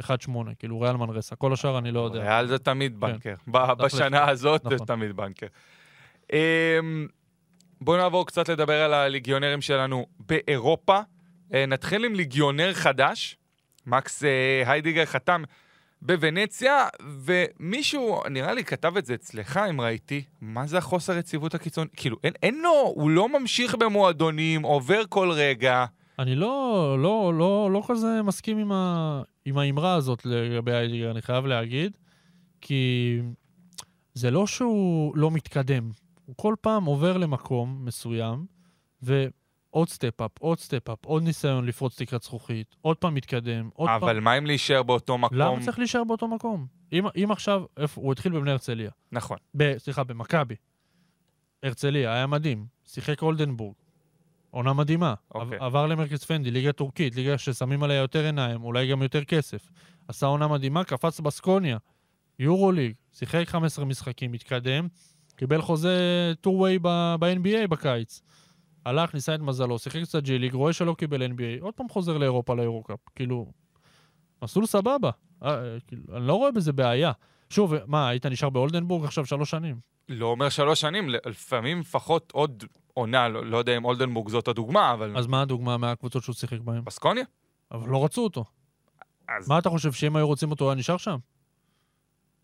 [0.00, 0.08] 1-8,
[0.58, 1.36] כאילו ריאל מנרסה.
[1.36, 2.20] כל השאר אני לא יודע.
[2.20, 3.34] ריאל זה תמיד בנקר.
[3.48, 4.86] ב- תכלס, בשנה הזאת זה נכון.
[4.86, 5.46] תמיד בנקר.
[6.32, 7.06] אמ,
[7.80, 11.00] בואו נעבור קצת לדבר על הליגיונרים שלנו באירופה.
[11.54, 13.36] אה, נתחיל עם ליגיונר חדש.
[13.86, 15.42] מקס אה, היידיגר חתם
[16.02, 16.86] בוונציה,
[17.24, 21.88] ומישהו, נראה לי, כתב את זה אצלך, אם ראיתי, מה זה החוסר יציבות הקיצוני?
[21.96, 25.84] כאילו, אין, אין לו, הוא לא ממשיך במועדונים, עובר כל רגע.
[26.18, 31.22] אני לא, לא, לא, לא כזה מסכים עם, ה, עם האמרה הזאת לגבי איידיגר, אני
[31.22, 31.98] חייב להגיד,
[32.60, 33.20] כי
[34.14, 35.90] זה לא שהוא לא מתקדם,
[36.26, 38.46] הוא כל פעם עובר למקום מסוים,
[39.02, 44.02] ועוד step-up, עוד step-up, עוד ניסיון לפרוץ תקרת זכוכית, עוד פעם מתקדם, עוד פעם...
[44.02, 45.38] אבל מה אם להישאר באותו מקום?
[45.38, 46.66] למה צריך להישאר באותו מקום?
[46.92, 49.38] אם, אם עכשיו, איפה, הוא התחיל בבני הרצליה, נכון.
[49.56, 50.54] ב, סליחה, במכבי.
[51.62, 53.74] הרצליה, היה מדהים, שיחק אולדנבורג.
[54.56, 55.14] עונה מדהימה.
[55.34, 55.56] אוקיי.
[55.58, 59.70] עב- עבר למרכז פנדי, ליגה טורקית, ליגה ששמים עליה יותר עיניים, אולי גם יותר כסף.
[60.08, 61.78] עשה עונה מדהימה, קפץ בסקוניה,
[62.38, 64.88] יורו ליג, שיחק 15 משחקים, התקדם,
[65.36, 68.22] קיבל חוזה טור-ווי ב-NBA בקיץ.
[68.86, 72.18] הלך, ניסה את מזלו, שיחק קצת ג'י ליג, רואה שלא קיבל NBA, עוד פעם חוזר
[72.18, 72.98] לאירופה, ליורו-קאפ.
[73.14, 73.52] כאילו,
[74.44, 75.10] מסלול סבבה.
[75.42, 77.12] אה, כאילו, אני לא רואה בזה בעיה.
[77.50, 79.76] שוב, מה, היית נשאר באולדנבורג עכשיו שלוש שנים?
[80.08, 82.64] לא אומר שלוש שנים, לפעמים לפחות עוד
[82.96, 85.16] עונה, לא, לא יודע אם אולדנבורג זאת הדוגמה, אבל...
[85.16, 86.84] אז מה הדוגמה מהקבוצות שהוא שיחק בהן?
[86.84, 87.24] בסקוניה?
[87.70, 88.44] אבל לא רצו אותו.
[89.28, 91.16] אז מה אתה חושב, שאם היו רוצים אותו, הוא היה נשאר שם?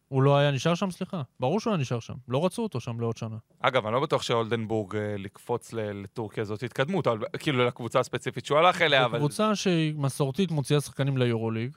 [0.09, 1.23] הוא לא היה נשאר שם, סליחה?
[1.41, 2.15] ברור שהוא היה נשאר שם.
[2.29, 3.37] לא רצו אותו שם לעוד שנה.
[3.61, 8.59] אגב, אני לא בטוח שאולדנבורג אה, לקפוץ לטורקיה זאת התקדמות, אבל, כאילו לקבוצה הספציפית שהוא
[8.59, 9.19] הלך אליה, זו אבל...
[9.19, 11.77] קבוצה שהיא מסורתית מוציאה שחקנים ליורוליג.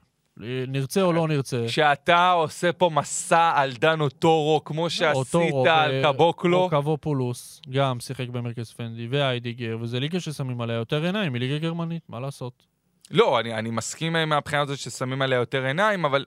[0.67, 1.65] נרצה או לא נרצה.
[1.67, 6.69] כשאתה עושה פה מסע על דנו טורו, כמו או שעשית טורו, על ו- קבוקלו, או
[6.69, 12.19] קבופולוס, גם שיחק במרכז פנדי, ואיידיגר, וזה ליגה ששמים עליה יותר עיניים מליגה גרמנית, מה
[12.19, 12.65] לעשות?
[13.11, 16.25] לא, אני, אני מסכים אה, מהבחינה הזאת ששמים עליה יותר עיניים, אבל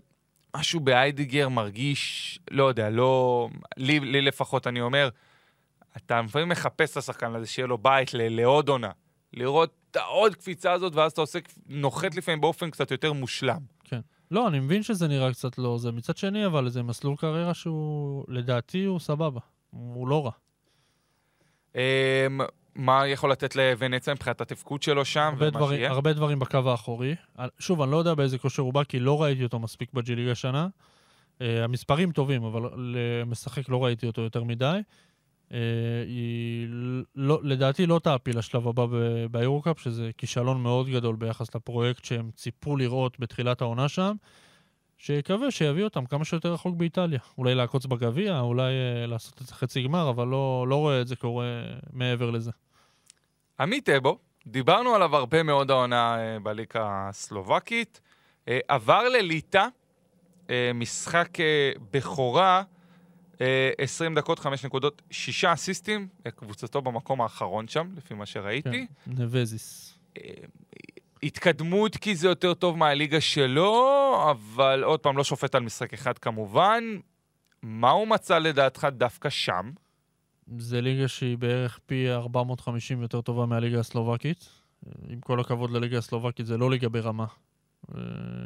[0.56, 3.48] משהו באיידיגר מרגיש, לא יודע, לא...
[3.76, 5.08] לי, לי לפחות, אני אומר,
[5.96, 8.90] אתה לפעמים מחפש את השחקן הזה, שיהיה לו בית לעוד עונה.
[9.34, 13.77] לראות את העוד קפיצה הזאת, ואז אתה עושה, נוחת לפעמים באופן קצת יותר מושלם.
[14.30, 15.92] לא, אני מבין שזה נראה קצת לא זה.
[15.92, 19.40] מצד שני, אבל זה מסלול קריירה שהוא, לדעתי, הוא סבבה.
[19.70, 20.30] הוא לא רע.
[21.74, 21.80] אמ,
[22.74, 25.90] מה יכול לתת לוונציה מבחינת התפקוד שלו שם, הרבה ומה דברים, שיהיה?
[25.90, 27.14] הרבה דברים בקו האחורי.
[27.58, 30.32] שוב, אני לא יודע באיזה כושר הוא בא, כי לא ראיתי אותו מספיק בג'י ליגה
[30.32, 30.68] השנה.
[31.38, 32.94] Uh, המספרים טובים, אבל
[33.26, 34.80] משחק לא ראיתי אותו יותר מדי.
[35.48, 35.52] Uh,
[36.06, 36.68] היא
[37.14, 42.30] לא, לדעתי לא תעפיל לשלב הבא ב- ביורוקאפ, שזה כישלון מאוד גדול ביחס לפרויקט שהם
[42.34, 44.16] ציפו לראות בתחילת העונה שם.
[44.98, 47.18] שיקווה שיביא אותם כמה שיותר רחוק באיטליה.
[47.38, 51.08] אולי לעקוץ בגביע, אולי uh, לעשות את זה חצי גמר, אבל לא, לא רואה את
[51.08, 51.46] זה קורה
[51.92, 52.50] מעבר לזה.
[53.60, 58.00] עמית אבו, דיברנו עליו הרבה מאוד העונה אה, בליגה הסלובקית.
[58.48, 59.66] אה, עבר לליטא,
[60.50, 62.77] אה, משחק אה, בכורה, אה,
[63.78, 68.70] 20 דקות, 5 נקודות, 6 אסיסטים, אה, קבוצתו במקום האחרון שם, לפי מה שראיתי.
[68.70, 69.98] כן, נבזיס.
[71.22, 76.18] התקדמות כי זה יותר טוב מהליגה שלו, אבל עוד פעם, לא שופט על משחק אחד
[76.18, 76.84] כמובן.
[77.62, 79.70] מה הוא מצא לדעתך דווקא שם?
[80.58, 84.48] זה ליגה שהיא בערך פי 450 יותר טובה מהליגה הסלובקית.
[85.08, 87.26] עם כל הכבוד לליגה הסלובקית, זה לא ליגה ברמה.
[87.94, 88.00] אה,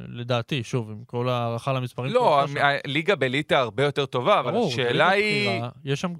[0.08, 2.12] לדעתי, שוב, עם כל ההערכה למספרים.
[2.12, 2.44] לא.
[2.60, 5.62] הליגה בליטא הרבה יותר טובה, אבל השאלה היא...
[5.84, 6.12] יש שם...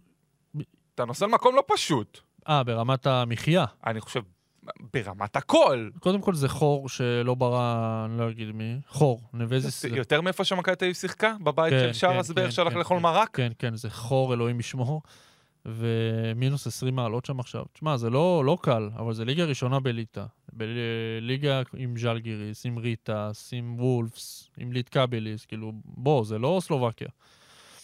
[0.95, 2.20] אתה נוסע למקום לא פשוט.
[2.49, 3.64] אה, ברמת המחיה.
[3.87, 4.20] אני חושב,
[4.95, 5.89] ברמת הכל.
[6.01, 8.77] קודם כל זה חור שלא ברא, אני לא אגיד מי.
[8.89, 9.20] חור.
[9.59, 11.35] זה- יותר מאיפה שמכבי תל אביב שיחקה?
[11.41, 12.99] בבית כן, של שער כן, כן, שהלך כן, לאכול.
[12.99, 13.29] מרק?
[13.37, 15.03] כן, כן, זה חור, אלוהים ישמור.
[15.67, 17.65] ומינוס 20 מעלות שם עכשיו.
[17.73, 20.25] תשמע, זה לא, לא קל, אבל זה ליגה ראשונה בליטא.
[20.53, 27.09] בליגה עם ז'לגיריס, עם ריטאס, עם וולפס, עם ליטקבליס, כאילו, בוא, זה לא סלובקיה.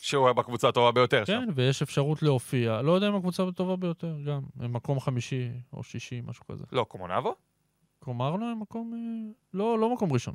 [0.01, 1.33] שהוא היה בקבוצה הטובה ביותר שם.
[1.33, 2.83] כן, ויש אפשרות להופיע.
[2.83, 4.41] לא יודע אם הקבוצה הטובה ביותר, גם.
[4.61, 6.65] הם מקום חמישי או שישי, משהו כזה.
[6.73, 7.35] לא, קומרנו?
[7.99, 8.95] קומרנו הם מקום...
[8.95, 10.35] אה, לא, לא מקום ראשון.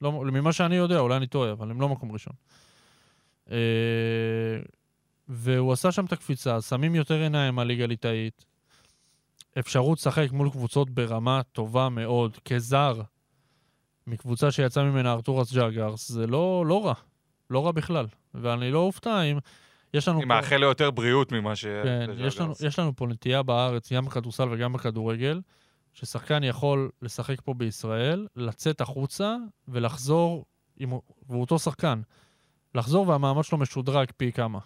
[0.00, 2.32] לא, ממה שאני יודע, אולי אני טועה, אבל הם לא מקום ראשון.
[5.28, 8.44] והוא עשה שם את הקפיצה, שמים יותר עיניים מהליגה הליטאית.
[9.58, 13.00] אפשרות לשחק מול קבוצות ברמה טובה מאוד, כזר,
[14.06, 16.94] מקבוצה שיצא ממנה ארתורס ג'אגרס, זה לא, לא רע.
[17.50, 18.06] לא רע בכלל.
[18.34, 19.38] ואני לא אופתע אם...
[19.94, 21.64] יש לנו אני מאחל לו יותר בריאות ממה ש...
[21.64, 25.40] כן, יש לנו, יש לנו פה נטייה בארץ, גם בכדורסל וגם בכדורגל,
[25.94, 29.36] ששחקן יכול לשחק פה בישראל, לצאת החוצה
[29.68, 30.44] ולחזור,
[30.76, 30.92] עם,
[31.28, 32.00] והוא אותו שחקן,
[32.74, 34.58] לחזור והמעמד שלו משודרג פי כמה.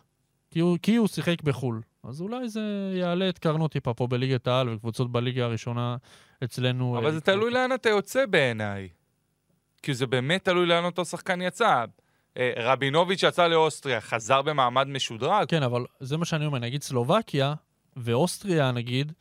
[0.52, 1.80] כי הוא, כי הוא שיחק בחו"ל.
[2.04, 5.96] אז אולי זה יעלה את קרנו טיפה פה בליגת העל וקבוצות בליגה הראשונה
[6.44, 6.98] אצלנו.
[6.98, 7.54] אבל אה, זה יקחו תלוי אותו.
[7.54, 8.88] לאן אתה יוצא בעיניי.
[9.82, 11.84] כי זה באמת תלוי לאן אותו שחקן יצא.
[12.36, 15.48] אה, רבינוביץ' יצא לאוסטריה, חזר במעמד משודרג.
[15.48, 17.54] כן, אבל זה מה שאני אומר, נגיד סלובקיה
[17.96, 19.12] ואוסטריה, נגיד,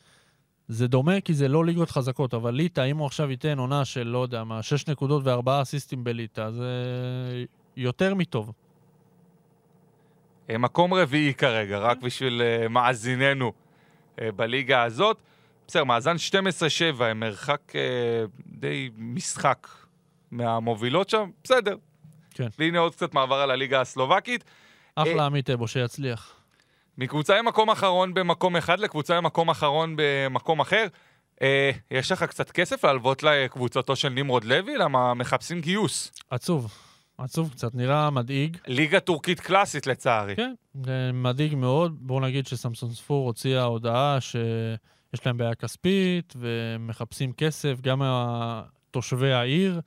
[0.68, 4.08] זה דומה כי זה לא ליגות חזקות, אבל ליטא, אם הוא עכשיו ייתן עונה של,
[4.08, 6.66] לא יודע מה, 6 נקודות וארבעה אסיסטים בליטא, זה
[7.78, 8.52] יותר מטוב.
[10.52, 13.54] אה, מקום רביעי כרגע, רק בשביל אה, מאזיננו
[14.22, 15.18] אה, בליגה הזאת.
[15.68, 16.16] בסדר, מאזן
[17.00, 17.74] 12-7, הם מרחק
[18.46, 19.68] די משחק
[20.32, 21.76] מהמובילות שם, בסדר.
[22.34, 22.48] כן.
[22.60, 24.44] והנה עוד קצת מעבר על הליגה הסלובקית.
[24.96, 26.36] אחלה עמית אבו, שיצליח.
[26.98, 30.88] מקבוצה עם מקום אחרון במקום אחד לקבוצה עם מקום אחרון במקום אחר.
[31.42, 34.78] אה, יש לך קצת כסף להלוות לקבוצתו של נמרוד לוי?
[34.78, 36.12] למה מחפשים גיוס.
[36.30, 36.91] עצוב.
[37.24, 38.58] עצוב קצת, נראה מדאיג.
[38.68, 40.36] ליגה טורקית קלאסית לצערי.
[40.36, 40.54] כן,
[40.86, 41.98] זה מדאיג מאוד.
[42.00, 49.82] בואו נגיד שסמסון ספור הוציאה הודעה שיש להם בעיה כספית ומחפשים כסף, גם מתושבי העיר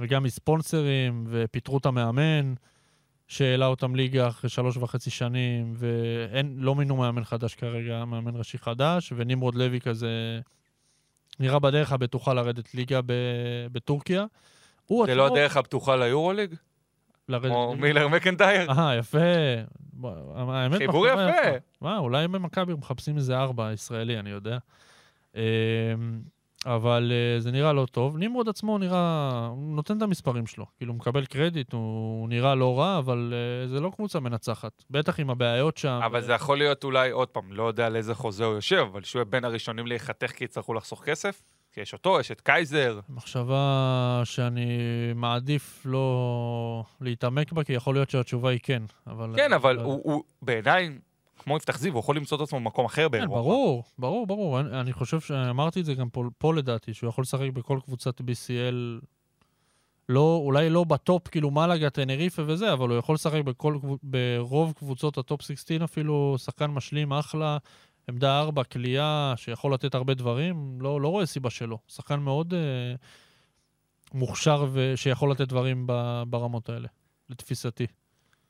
[0.00, 2.54] וגם מספונסרים, ופיטרו את המאמן.
[3.28, 8.58] שהעלה אותם ליגה אחרי שלוש וחצי שנים, ואין, לא מינו מאמן חדש כרגע, מאמן ראשי
[8.58, 10.40] חדש, ונמרוד לוי כזה
[11.40, 13.12] נראה בדרך הבטוחה לרדת ליגה ב,
[13.72, 14.24] בטורקיה.
[14.88, 15.06] זה עצמו...
[15.06, 16.54] לא הדרך הפתוחה ליורוליג?
[17.28, 17.50] לרדת...
[17.50, 18.70] כמו מילר מקנטייר?
[18.70, 19.18] אה, יפה.
[20.36, 21.20] האמת, חיבור יפה.
[21.80, 24.58] מה, אולי במכבי מחפשים איזה ארבע ישראלי, אני יודע.
[25.34, 25.40] אמ,
[26.66, 28.16] אבל אה, זה נראה לא טוב.
[28.18, 30.66] נמרוד עצמו נראה, הוא נותן את המספרים שלו.
[30.76, 34.84] כאילו, הוא מקבל קרדיט, הוא, נראה לא רע, אבל uh, זה לא קבוצה מנצחת.
[34.90, 36.00] בטח עם הבעיות שם.
[36.06, 39.02] אבל זה יכול להיות אולי, עוד פעם, לא יודע על איזה חוזה הוא יושב, אבל
[39.02, 41.42] שהוא יהיה בין הראשונים להיחתך כי יצטרכו לחסוך כסף?
[41.74, 43.00] כי יש אותו, יש את קייזר.
[43.08, 44.78] מחשבה שאני
[45.14, 48.82] מעדיף לא להתעמק בה, כי יכול להיות שהתשובה היא כן.
[49.06, 50.98] אבל, כן, אבל הוא, הוא בעיניי,
[51.38, 53.34] כמו יפתח זיו, הוא יכול למצוא את עצמו במקום אחר כן, באירופה.
[53.34, 54.60] ברור, ברור, ברור.
[54.60, 58.20] אני, אני חושב שאמרתי את זה גם פה, פה לדעתי, שהוא יכול לשחק בכל קבוצת
[58.20, 59.04] BCL,
[60.08, 64.72] לא, אולי לא ב top, כאילו מלאגה, טנריפה וזה, אבל הוא יכול לשחק בכל, ברוב
[64.72, 67.58] קבוצות ה top 16 אפילו, שחקן משלים אחלה,
[68.08, 71.78] עמדה 4, כליאה, שיכול לתת הרבה דברים, לא, לא רואה סיבה שלא.
[71.88, 72.94] שחקן מאוד אה,
[74.14, 76.88] מוכשר ושיכול לתת דברים ב, ברמות האלה,
[77.30, 77.86] לתפיסתי.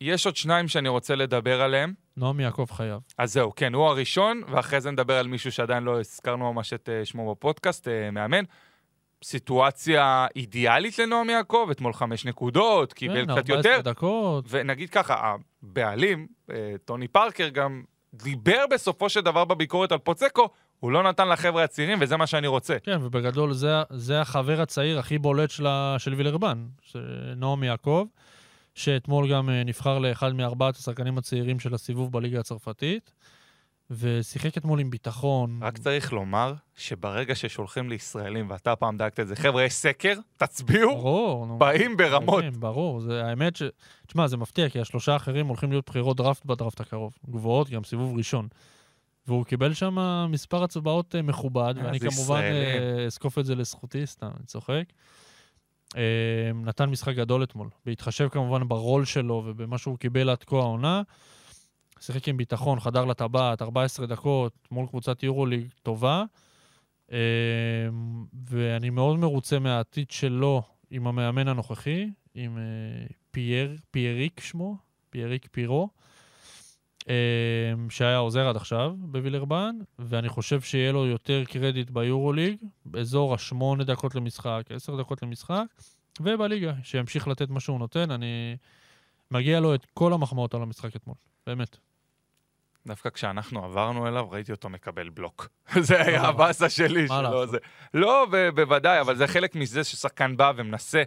[0.01, 1.95] יש עוד שניים שאני רוצה לדבר עליהם.
[2.17, 3.01] נועם יעקב חייב.
[3.19, 6.89] אז זהו, כן, הוא הראשון, ואחרי זה נדבר על מישהו שעדיין לא הזכרנו ממש את
[6.89, 8.45] אה, שמו בפודקאסט, אה, מאמן.
[9.25, 13.81] סיטואציה אידיאלית לנועם יעקב, אתמול חמש נקודות, קיבל כן, קצת 14 יותר.
[13.81, 14.45] דקות.
[14.49, 17.83] ונגיד ככה, הבעלים, אה, טוני פארקר, גם
[18.23, 20.49] דיבר בסופו של דבר בביקורת על פוצקו,
[20.81, 22.77] הוא לא נתן לחבר'ה הצעירים, וזה מה שאני רוצה.
[22.83, 26.67] כן, ובגדול זה, זה החבר הצעיר הכי בולט שלה, של וילרבן,
[27.37, 28.07] נועם יעקב,
[28.75, 33.13] שאתמול גם אה, נבחר לאחד מארבעת השחקנים הצעירים של הסיבוב בליגה הצרפתית,
[33.91, 35.59] ושיחק אתמול עם ביטחון.
[35.63, 40.97] רק צריך לומר שברגע ששולחים לישראלים, ואתה פעם דאגת את זה, חבר'ה, יש סקר, תצביעו,
[40.97, 41.59] ברור, נו.
[41.59, 42.45] באים ברמות.
[42.45, 43.63] ברור, ברור, זה האמת ש...
[44.07, 47.17] תשמע, זה מפתיע, כי השלושה האחרים הולכים להיות בחירות דראפט בדראפט הקרוב.
[47.31, 48.49] גבוהות, גם סיבוב ראשון.
[49.27, 52.41] והוא קיבל שם מספר הצבעות אה, מכובד, אה, ואני כמובן.
[52.41, 54.85] אה, אזקוף את זה לזכותי, סתם, אני צוחק.
[56.55, 61.03] נתן משחק גדול אתמול, בהתחשב כמובן ברול שלו ובמה שהוא קיבל עד כה העונה.
[62.07, 66.25] שיחק עם ביטחון, חדר לטבעת, 14 דקות, מול קבוצת יורוליג טובה.
[67.13, 67.19] אה,
[68.45, 72.63] ואני מאוד מרוצה מהעתיד שלו עם המאמן הנוכחי, עם אה,
[73.31, 74.77] פייר, פייריק שמו,
[75.11, 75.89] פייריק פופה,
[77.09, 77.15] אה,
[77.91, 84.15] שהיה עוזר עד עכשיו בווילרבן, ואני חושב שיהיה לו יותר קרדיט ביורוליג, באזור השמונה דקות
[84.15, 85.67] למשחק, עשר דקות למשחק,
[86.21, 88.11] ובליגה, שימשיך לתת מה שהוא נותן.
[88.11, 88.57] אני...
[89.31, 91.77] מגיע לו את כל המחמאות על המשחק אתמול, באמת.
[92.87, 95.49] דווקא כשאנחנו עברנו אליו, ראיתי אותו מקבל בלוק.
[95.81, 97.49] זה היה הבאסה שלי לעשות?
[97.51, 97.59] זה.
[97.95, 101.03] לא, בוודאי, אבל זה חלק מזה ששחקן בא ומנסה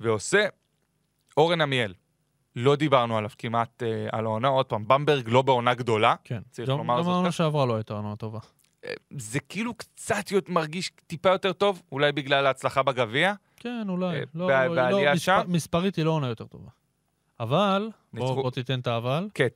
[0.00, 0.46] ועושה.
[1.36, 1.94] אורן עמיאל,
[2.56, 6.14] לא דיברנו עליו כמעט אה, על העונה, עוד פעם, במברג לא בעונה גדולה.
[6.24, 6.40] כן.
[6.50, 7.34] צריך גם לומר גם זאת העונה כך.
[7.34, 8.38] שעברה לא הייתה עונה טובה.
[8.84, 13.34] אה, זה כאילו קצת מרגיש טיפה יותר טוב, אולי בגלל ההצלחה בגביע.
[13.56, 14.06] כן, אולי.
[14.06, 15.40] אה, לא, לא, בעלייה לא, שם?
[15.48, 16.68] מספרית היא לא עונה יותר טובה.
[17.42, 19.28] אבל, בוא, ניצחו- בוא תיתן את האבל.
[19.34, 19.46] כן,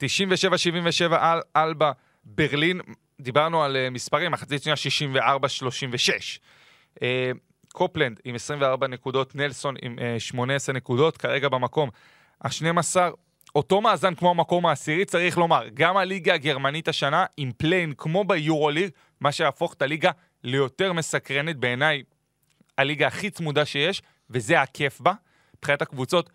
[1.10, 1.92] 97-77 על אלבה,
[2.24, 2.80] ברלין,
[3.20, 4.76] דיברנו על uh, מספרים, מחצית שנייה
[5.16, 5.18] 64-36.
[6.94, 7.02] Uh,
[7.72, 11.90] קופלנד עם 24 נקודות, נלסון עם uh, 18 נקודות, כרגע במקום
[12.40, 12.96] ה-12.
[13.54, 18.24] אותו מאזן כמו המקום העשירי, צריך לומר, גם הליגה הגרמנית השנה עם פליי אין כמו
[18.24, 20.10] ביורוליג, מה שיהפוך את הליגה
[20.44, 22.02] ליותר מסקרנת בעיניי,
[22.78, 25.12] הליגה הכי צמודה שיש, וזה הכיף בה.
[25.58, 26.30] מבחינת הקבוצות,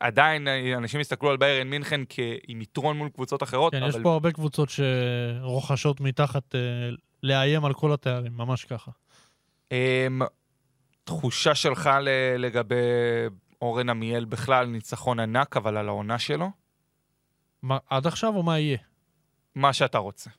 [0.00, 2.18] עדיין אה, אנשים יסתכלו על ביירן מינכן כ-
[2.48, 6.60] עם יתרון מול קבוצות אחרות, כן, אבל יש פה הרבה קבוצות שרוכשות מתחת אה,
[7.22, 8.90] לאיים על כל התארים, ממש ככה.
[9.72, 10.22] אמ,
[11.04, 11.90] תחושה שלך
[12.38, 12.74] לגבי
[13.62, 16.50] אורן עמיאל בכלל, ניצחון ענק, אבל על העונה שלו,
[17.62, 18.78] מה, עד עכשיו או מה יהיה?
[19.54, 20.30] מה שאתה רוצה.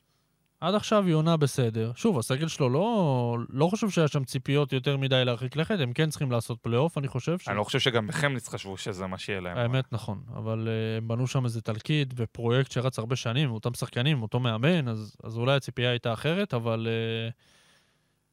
[0.60, 1.92] עד עכשיו היא עונה בסדר.
[1.94, 6.10] שוב, הסגל שלו לא, לא חושב שהיה שם ציפיות יותר מדי להרחיק לכת, הם כן
[6.10, 7.38] צריכים לעשות פלייאוף, אני חושב.
[7.38, 7.48] ש...
[7.48, 9.58] אני לא חושב שגם בחמליץ חשבו שזה מה שיהיה להם.
[9.58, 10.22] האמת, נכון.
[10.36, 14.88] אבל uh, הם בנו שם איזה תלקיד ופרויקט שרץ הרבה שנים, אותם שחקנים, אותו מאמן,
[14.88, 16.88] אז, אז אולי הציפייה הייתה אחרת, אבל
[17.30, 17.32] uh,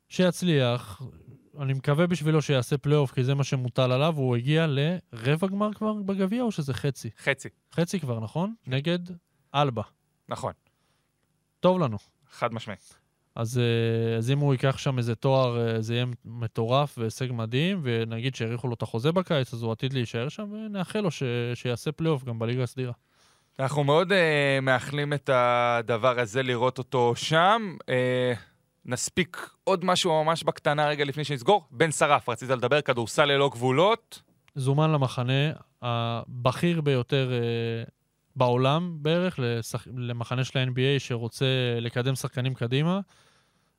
[0.09, 1.01] שיצליח.
[1.59, 4.13] אני מקווה בשבילו שיעשה פלייאוף, כי זה מה שמוטל עליו.
[4.17, 7.09] הוא הגיע לרבע גמר כבר בגביע, או שזה חצי?
[7.23, 8.53] חצי, חצי כבר, נכון?
[8.67, 8.99] נגד
[9.55, 9.83] אלבה.
[10.29, 10.53] נכון,
[11.59, 12.14] טוב לנו.
[12.31, 12.75] חד משמעי.
[13.35, 17.79] אז, אה, אז אם הוא ייקח שם איזה תואר, אה, זה יהיה מטורף והישג מדהים,
[17.83, 21.23] ונגיד שהאריכו לו את החוזה בקיץ, אז הוא עתיד להישאר שם, ונאחל לו ש...
[21.53, 22.93] שיעשה פלייאוף גם בליגה הסדירה.
[23.59, 24.15] אנחנו מאוד uh,
[24.61, 27.75] מאחלים את הדבר הזה, לראות אותו שם.
[27.81, 27.85] Uh,
[28.85, 31.63] נספיק עוד משהו ממש בקטנה רגע לפני שנסגור.
[31.71, 34.21] בן שרף, רצית לדבר, כדורסל ללא גבולות.
[34.55, 35.51] זומן למחנה
[35.81, 37.89] הבכיר ביותר uh,
[38.35, 39.87] בעולם בערך, לשח...
[39.97, 41.45] למחנה של ה-NBA שרוצה
[41.81, 42.99] לקדם שחקנים קדימה.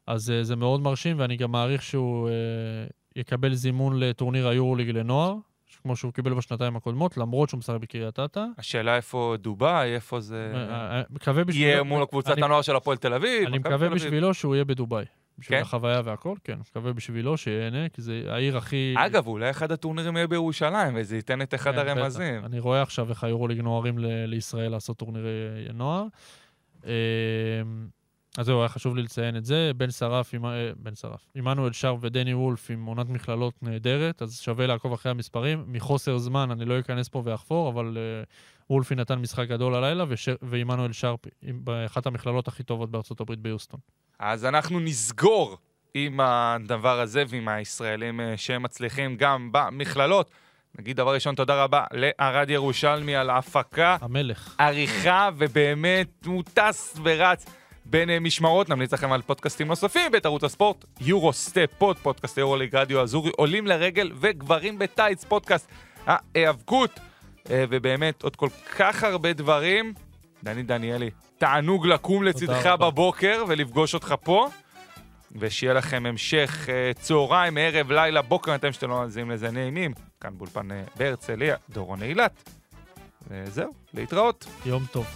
[0.06, 5.34] אז uh, זה מאוד מרשים, ואני גם מעריך שהוא uh, יקבל זימון לטורניר היורוליג לנוער,
[5.82, 8.44] כמו שהוא קיבל בשנתיים הקודמות, למרות שהוא משחק בקריית אתא.
[8.58, 10.52] השאלה איפה דובאי, איפה זה...
[10.54, 11.66] אה, מקווה בשבילו...
[11.68, 13.46] יהיה מול קבוצת אני- הנוער של הפועל תל אביב.
[13.48, 13.88] אני מקווה.
[13.88, 15.04] בשבילו שהוא יהיה בדובאי.
[15.38, 15.62] בשביל כן?
[15.62, 16.58] החוויה והכל, כן.
[16.70, 18.94] מקווה בשבילו שיהנה, כי זה העיר הכי...
[18.98, 21.96] אגב, אולי אחד הטורנירים יהיה בירושלים, וזה ייתן את אחד כן, בטח.
[21.96, 22.44] הרמזים.
[22.44, 25.28] אני רואה עכשיו איך היורוליג נוערים ל- לישראל לעשות טורנירי
[25.74, 26.04] נוער.
[26.84, 26.90] אמ,
[28.38, 29.70] אז זהו, היה חשוב לי לציין את זה.
[29.76, 34.40] בן שרף, עם- אה, בן שרף, עמנואל שרף ודני וולף עם עונת מכללות נהדרת, אז
[34.40, 35.64] שווה לעקוב אחרי המספרים.
[35.66, 38.22] מחוסר זמן אני לא אכנס פה ואחפור, אבל אה,
[38.70, 43.80] וולפי נתן משחק גדול הלילה, וש- ועמנואל שרף באחת המכללות הכי טובות בארצות הברית ביוסטון.
[44.18, 45.58] אז אנחנו נסגור
[45.94, 50.30] עם הדבר הזה ועם הישראלים אה, שהם מצליחים גם במכללות.
[50.78, 54.54] נגיד דבר ראשון, תודה רבה לערד ירושלמי על ההפקה, המלך.
[54.58, 57.46] עריכה, ובאמת הוא טס ורץ
[57.84, 58.68] בין אה, משמרות.
[58.68, 63.30] נמליץ לכם על פודקאסטים נוספים מבית ערוץ הספורט, יורו סטפ פוד, פודקאסט יורוליג רדיו אזורי,
[63.36, 65.68] עולים לרגל וגברים בטייץ, פודקאסט
[66.06, 67.00] ההיאבקות,
[67.50, 69.94] אה, ובאמת עוד כל כך הרבה דברים.
[70.44, 72.66] דני דניאלי, תענוג לקום לצדך.
[72.66, 74.48] בבוקר ולפגוש אותך פה.
[75.38, 79.92] ושיהיה לכם המשך אה, צהריים, ערב, לילה, בוקר, אתם שאתם לא מאזינים לזה נעימים.
[80.20, 82.50] כאן באולפן אה, בהרצליה, דורון אילת.
[83.30, 84.46] וזהו, להתראות.
[84.66, 85.06] יום טוב.